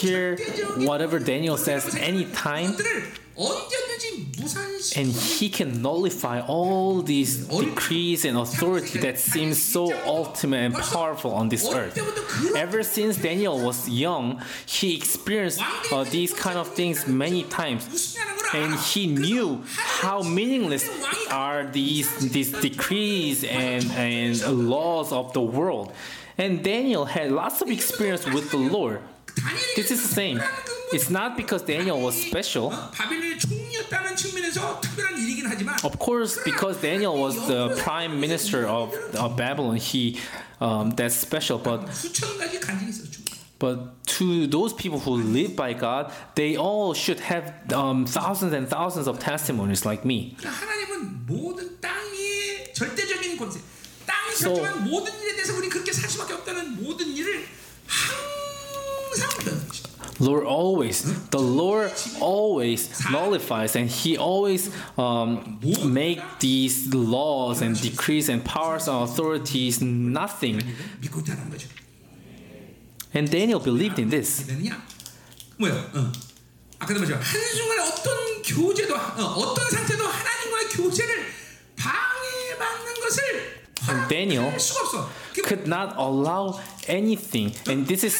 [0.00, 0.36] hear
[0.78, 8.38] whatever Daniel says anytime 것들을 언제든지 무산시 and he can nullify all these decrees and
[8.38, 11.98] authority that seem so ultimate and powerful on this earth.
[12.56, 15.60] Ever since Daniel was young, he experienced
[15.92, 18.16] uh, these kind of things many times.
[18.53, 20.89] and he knew how meaningless
[21.29, 25.91] are these these decrees and and laws of the world.
[26.37, 29.01] And Daniel had lots of experience with the Lord.
[29.75, 30.41] This is the same.
[30.93, 32.73] It's not because Daniel was special.
[35.83, 40.19] Of course, because Daniel was the prime minister of, of Babylon, he
[40.59, 41.57] um, that's special.
[41.57, 41.87] But
[43.60, 43.60] 수천 가지 간증이 있어요.
[43.60, 43.60] 충분히.
[43.60, 48.68] but to those people who live by God, they all should have um, thousands and
[48.68, 50.36] thousands of testimonies like me.
[50.38, 53.60] 그러니까 하나님은 모든 땅의 절대적인 권세,
[54.06, 57.46] 땅이 So- 결정한 모든 일에 대해서 우리 그렇게 살 수밖에 없다는 모든 일을
[57.86, 59.86] 항상 배우는 것이다.
[60.18, 61.92] Lord always, the Lord
[62.22, 69.82] always nullifies, and He always um, make these laws and decrees and powers and authorities
[69.82, 70.60] nothing.
[73.10, 73.10] 믿고 있다는 거죠.
[73.14, 74.46] And Daniel believed in this.
[74.46, 74.82] 되느냐?
[75.58, 75.74] 뭐요?
[75.94, 76.12] 어.
[76.78, 77.16] 아까도 말했죠.
[77.16, 81.26] 한 순간에 어떤 교제도 어, 떤 상태도 하나님과의 교제를
[81.76, 83.56] 방해받는 것을
[83.88, 85.08] And Daniel 할 수가 없어.
[85.34, 86.58] 그 could not allow
[86.88, 88.16] anything, and this is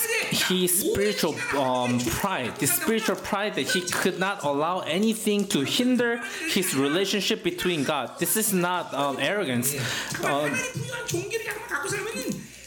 [0.49, 2.55] his spiritual um, pride.
[2.59, 6.21] The spiritual pride that he could not allow anything to hinder
[6.53, 8.19] his relationship between God.
[8.19, 9.75] This is not um, arrogance.
[10.13, 10.55] 정말 Uh,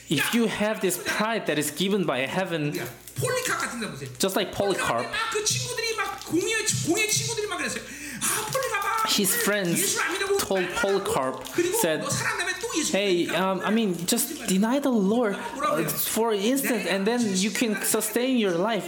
[0.03, 2.19] 하나님 부여한 종기를 잠깐 갖고 살면은 if you have this pride that is given by
[2.26, 4.10] heaven, 야, 폴리카 같은 데 보세요.
[4.18, 6.56] just like Polycarp, 막그 친구들이 막 공예
[6.88, 7.84] 공예 친구들이 막 그랬어요.
[8.22, 9.03] 아 폴리카 봐.
[9.10, 12.95] His friends 예수 안 믿으고 told 말만 Polycarp, 하고, 그리고 said, 너 사랑하면 또 예수
[12.98, 17.22] hey, 믿으니까 um, I mean, just deny the Lord uh, for an instant, and then
[17.38, 18.86] you can sustain your life.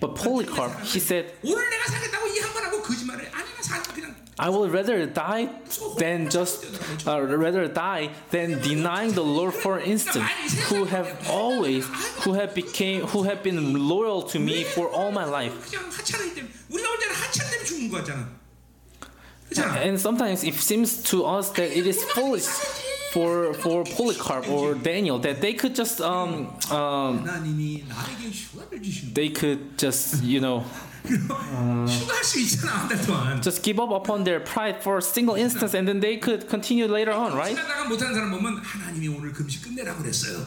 [0.00, 4.14] But Polycarp, he said, 오늘 내가 살겠다고 이 한 번 하고 거짓말을 아니야 사 그냥
[4.39, 5.49] I would rather die
[5.97, 6.63] than just
[7.07, 10.29] uh, rather die than denying the Lord for instance,
[10.69, 11.85] who have always
[12.23, 15.73] who have became who have been loyal to me for all my life.
[19.57, 22.45] And sometimes it seems to us that it is foolish
[23.13, 27.23] for for Polycarp or Daniel that they could just um, um
[29.13, 30.65] they could just you know
[31.06, 33.42] 휴가할 수 있잖아 한 달 동안.
[33.42, 36.86] just give up upon their pride for a single instance and then they could continue
[36.86, 37.54] later on, right?
[37.56, 40.46] 지나다가 못하는 사람 보면 하나님이 오늘 금식 끝내라고 그랬어요.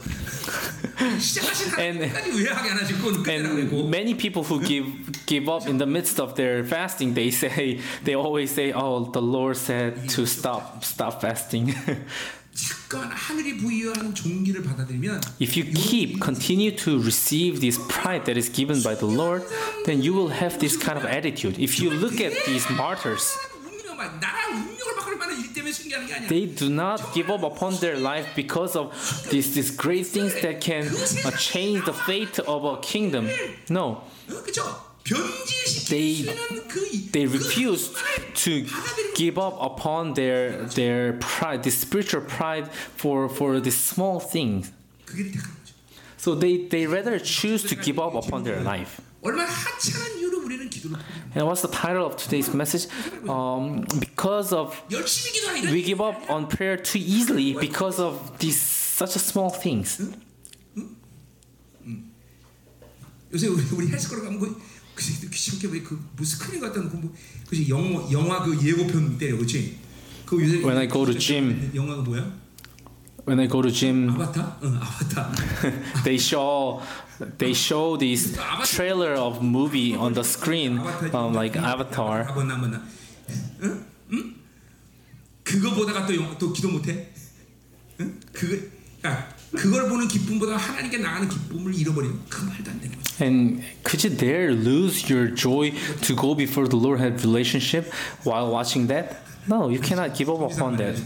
[1.19, 3.87] 시작하신 And- 하나님까지 왜 하게 안 하시고 끝내라고 And 그랬고.
[3.89, 4.87] many people who give
[5.25, 9.21] give up in the midst of their fasting, they say they always say, "Oh, the
[9.21, 11.75] Lord said to stop stop fasting."
[15.38, 19.42] If you keep, continue to receive this pride that is given by the Lord,
[19.86, 21.58] then you will have this kind of attitude.
[21.58, 23.36] If you look at these martyrs,
[26.28, 28.92] they do not give up upon their life because of
[29.30, 30.86] these, these great things that can
[31.24, 33.28] uh, change the fate of a kingdom.
[33.68, 34.02] No
[35.88, 36.22] they
[37.10, 37.96] they refused
[38.34, 38.66] to
[39.14, 44.72] give up upon their their pride, this spiritual pride for for the small things.
[46.16, 49.00] So they they rather choose to give up upon their life.
[51.34, 52.86] And what's the title of today's message?
[53.28, 54.80] Um, because of
[55.72, 60.00] we give up on prayer too easily because of these such small things.
[65.00, 67.14] 그 그새도 귀찮게 왜그 스크린 갖다 놓고 뭐
[67.48, 69.78] 그지 영화 영화 그 예고편 때려 그렇지?
[70.26, 71.72] 그 요새 When I go to gym.
[71.74, 72.30] 영화가 뭐야?
[73.26, 74.58] When I go to gym, 아바타?
[74.62, 75.32] 응 아바타.
[76.04, 76.82] they show
[77.38, 80.78] they show this trailer of movie on the screen,
[81.14, 82.28] um, like Avatar.
[82.28, 82.82] 아봤나 안 봤나?
[83.62, 83.86] 응?
[84.12, 84.34] 응?
[85.42, 87.08] 그거 보다가 또, 영, 또 기도 못해?
[88.00, 88.20] 응?
[88.32, 88.56] 그거
[89.08, 93.23] 야 그걸 보는 기쁨보다 하나님께 나가는 기쁨을 잃어버리면 그 말도 안 되는 거지.
[93.23, 95.71] And could you dare lose your joy
[96.01, 97.89] to go before the Lord have relationship
[98.25, 99.15] while watching that?
[99.47, 101.01] No, you cannot give up upon that.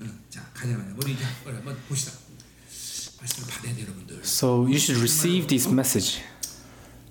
[0.00, 0.94] 응, 자 가자 말이야.
[1.02, 2.12] 우리 이제 우리 한번 봅시다.
[3.20, 4.20] 말씀을 받아야 돼 여러분들.
[4.22, 6.20] So you should receive this message.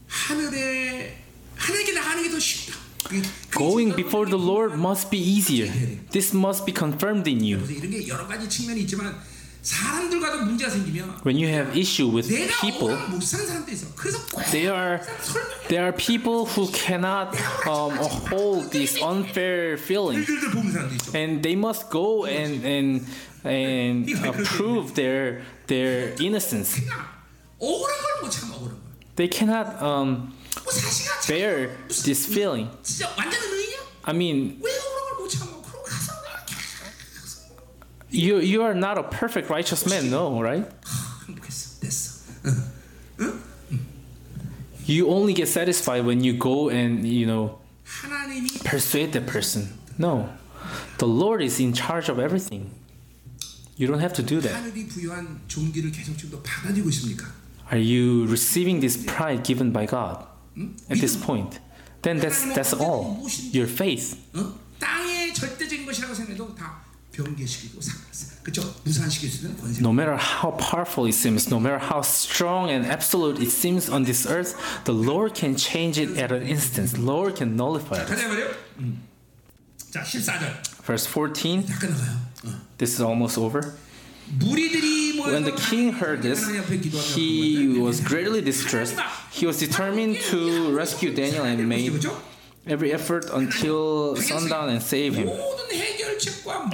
[0.08, 1.18] 하늘에
[1.58, 2.78] 하나님께 나가는 게 더 쉽다.
[3.04, 5.68] 그게- 그게 Going 지금 before the Lord must be easier.
[6.12, 7.58] This must be confirmed in you.
[7.60, 9.16] 그래서 이런 게 여러 가지 측면이 있지만
[9.64, 13.88] 사람들과도 문제가 생기면 When you have issue with 내가 people, 오랑 못 사는 사람도 있어.
[13.96, 15.68] 그래서 꼭 there are 설명해.
[15.70, 17.32] there are people who cannot
[17.66, 17.96] um,
[18.30, 21.18] hold this unfair feeling, 들들 보는 사람도 있어.
[21.18, 23.08] and they must go and and
[23.46, 26.76] and uh, prove their their innocence.
[26.84, 27.00] 그냥
[27.60, 28.84] 억울한 걸 못 참아 억울한 걸.
[29.16, 31.72] They cannot um, 뭐 사시가 참 bear
[32.04, 32.68] this feeling.
[32.84, 33.78] 진짜 완전 의냐?
[34.06, 34.60] I mean,
[38.11, 40.67] You you are not a perfect righteous man, no, right?
[44.87, 47.59] You only get satisfied when you go and you know
[48.65, 49.79] persuade the person.
[49.99, 50.29] No,
[50.99, 52.71] the Lord is in charge of everything.
[53.77, 54.53] You don't have to do that.
[57.71, 60.27] Are you receiving this pride given by God
[60.89, 61.61] at this point?
[62.03, 63.21] Then that's that's all.
[63.53, 64.17] Your faith.
[67.18, 67.24] 어?
[67.24, 68.76] 땅의 절대적인 것이라고 생각해도 다 변개시키고 사, 사, 그쵸?
[68.84, 69.80] 무산시킬 수 있는 권세.
[69.82, 74.04] No matter how powerful it seems, no matter how strong and absolute it seems on
[74.04, 74.56] this earth,
[74.86, 76.92] the Lord can change it at an instant.
[76.94, 78.08] The Lord can nullify it.
[78.08, 78.50] 가자 말이요.
[78.80, 79.04] 음.
[79.92, 81.66] 자 14절 Verse 14.
[81.68, 82.18] 다 끝나가요.
[82.46, 82.62] 어.
[82.78, 83.76] This is almost over.
[84.40, 86.44] 무리들이 When the king heard this,
[87.16, 88.98] he was greatly distressed.
[89.32, 92.12] He was determined to rescue Daniel and made 그죠?
[92.68, 95.30] every effort until sundown and save him.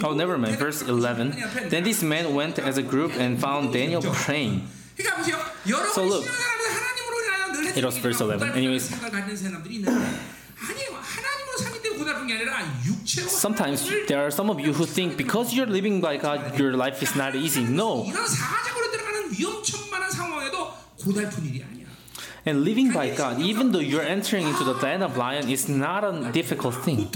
[0.02, 0.56] Oh, never mind.
[0.56, 1.36] Verse 11.
[1.68, 4.66] Then these men went as a group and found Daniel praying.
[5.92, 6.24] So look,
[7.76, 8.52] it was verse 11.
[8.52, 8.88] Anyways,
[13.28, 17.02] sometimes there are some of you who think because you're living by God, your life
[17.02, 17.64] is not easy.
[17.64, 18.06] No.
[22.46, 26.04] And living by God, even though you're entering into the land of lion, is not
[26.04, 27.08] a difficult thing.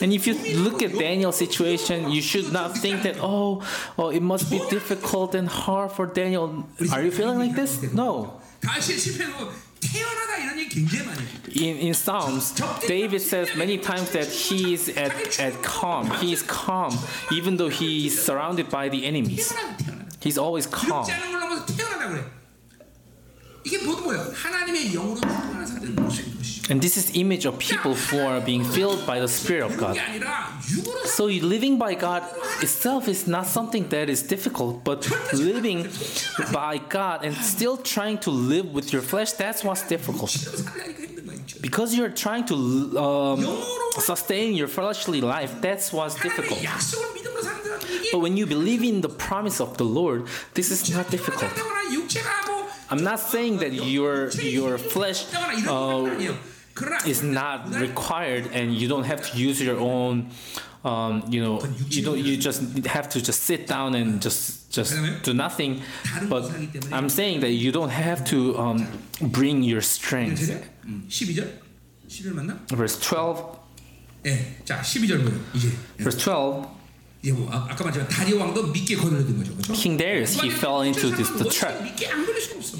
[0.00, 3.62] And if you look at Daniel's situation, you should not think that oh,
[3.98, 6.66] oh, it must be difficult and hard for Daniel.
[6.92, 7.92] Are you feeling like this?
[7.92, 8.40] No.
[11.54, 12.52] In, in Psalms,
[12.86, 16.10] David says many times that he is at, at calm.
[16.10, 16.96] He is calm,
[17.32, 19.54] even though he is surrounded by the enemies.
[20.20, 21.06] He's always calm.
[23.67, 24.29] 이게 모두 뭐예요?
[24.33, 26.63] 하나님의 영으로 충만한 사람들의 모습인 것이죠.
[26.69, 29.95] And this is image of people who are being filled by the Spirit of God.
[29.95, 32.23] 그게 아니라 육으로 So living by God
[32.61, 35.87] itself is not something that is difficult, but living
[36.51, 40.31] by God and still trying to live with your flesh, that's what's difficult.
[40.31, 41.39] 육체로 살려니까 힘든 거예요.
[41.39, 41.61] 육체로.
[41.63, 42.55] Because you're trying to
[42.99, 43.39] um,
[43.99, 46.59] sustain your fleshly life, that's what's difficult.
[46.59, 50.27] 하나님의 약속을 믿음으로 사는 사람들이 But when you believe in the promise of the Lord,
[50.55, 51.51] this is not difficult.
[52.90, 55.26] I'm not saying that your your flesh
[55.68, 56.16] uh,
[57.06, 60.30] is not required and you don't have to use your own.
[60.84, 62.18] Um, you know, you don't.
[62.18, 65.82] You just have to just sit down and just just do nothing.
[66.28, 66.44] But
[66.92, 68.86] I'm saying that you don't have to um,
[69.20, 70.38] bring your strength.
[72.68, 73.58] Verse 12.
[75.98, 76.68] Verse 12.
[79.74, 81.74] King Darius, he fell into the trap.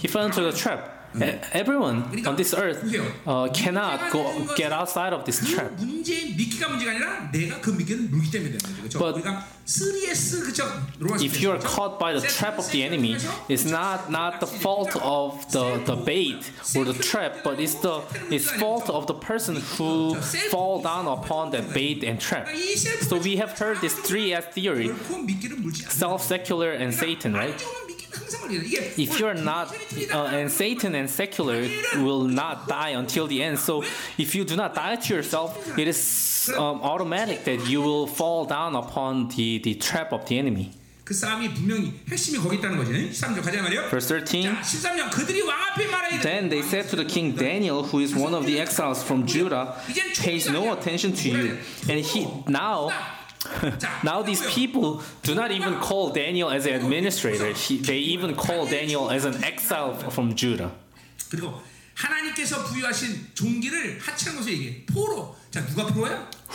[0.01, 1.07] He fell into the trap
[1.53, 2.84] everyone on this earth
[3.28, 7.70] uh, cannot go get outside of this trap 그 문제 믿기가 문제가 아니라 내가 그
[7.70, 8.82] 믿기를 물기 때문에 되는 거죠.
[8.82, 8.99] 그렇죠?
[8.99, 10.65] But 우리가 3S 그죠?
[10.99, 13.15] 로마서 if you are caught by the trap of the enemy,
[13.48, 18.02] it's not not the fault of the, the bait or the trap, but it's the
[18.30, 20.15] it's fault of the person who
[20.49, 22.49] fall down upon that bait and trap.
[22.52, 26.26] 이 셀프 So we have heard this three S theory: 결코 믿기를 물지 않는 self,
[26.26, 27.56] secular, and Satan, right?
[28.18, 29.72] 조금은 믿기는 항상 걸리는 이게 If you're not,
[30.11, 31.68] uh, and Satan and secular
[31.98, 33.60] will not die until the end.
[33.60, 33.84] So
[34.18, 38.45] if you do not die to yourself, it is um, automatic that you will fall
[38.45, 40.72] down upon the, the trap of the enemy.
[41.03, 43.11] 그 싸움이 분명히 핵심이 거기 있다는 거지.
[43.11, 43.90] 13절 가자 말이요.
[43.90, 44.44] Verse 13.
[44.44, 48.15] 자, 13절 그들이 왕 앞에 말하기를 Then they said to the king Daniel, who is
[48.15, 49.76] one of the exiles from Judah,
[50.22, 51.57] pays no attention to you.
[51.90, 52.90] And he now
[54.05, 57.52] now these people do not even call Daniel as an administrator.
[57.52, 60.70] He, they even call Daniel as an exile from Judah.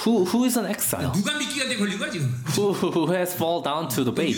[0.03, 1.11] Who, who is an exile?
[2.55, 4.35] Who, who has fallen down to the bait?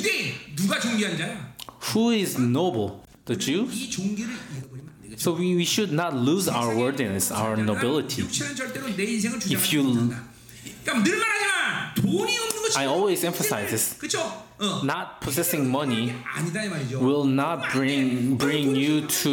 [1.93, 3.03] Who is noble?
[3.25, 3.67] The Jew?
[5.17, 8.21] So we, we should not lose our worthiness, our nobility.
[8.23, 9.83] If you
[11.94, 11.94] 못한다.
[11.94, 13.98] 그러니까 늘 말하지만 돈이 없는 것이 I always emphasize this.
[13.98, 14.20] 그렇죠?
[14.58, 14.80] 어.
[14.84, 17.00] Not possessing money 아니다 이 말이죠.
[17.00, 19.30] will not bring bring you to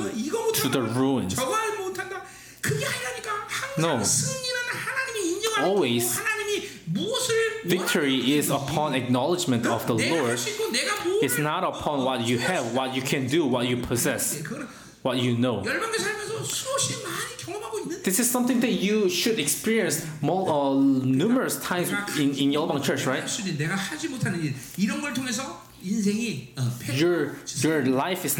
[0.00, 0.98] 어, 이거 to the 못한다.
[0.98, 1.36] ruins.
[1.36, 2.22] 저거 못한다.
[2.60, 3.30] 그게 아니라니까.
[3.48, 4.04] 항상 No.
[4.04, 6.18] 승리는 하나님이 인정하고 Always.
[6.20, 10.28] 하나님이 무엇을 Victory is upon acknowledgement of the 내가 Lord.
[10.30, 13.68] 할수 있고 내가 뭘 It's not upon what you have, what you can do, what
[13.68, 14.66] you possess, 그거는
[15.05, 15.61] what you know.
[18.03, 23.05] This is something that you should experience more, uh, numerous times in, in Yeolbang Church,
[23.05, 23.23] right?
[26.97, 28.33] Your, your life is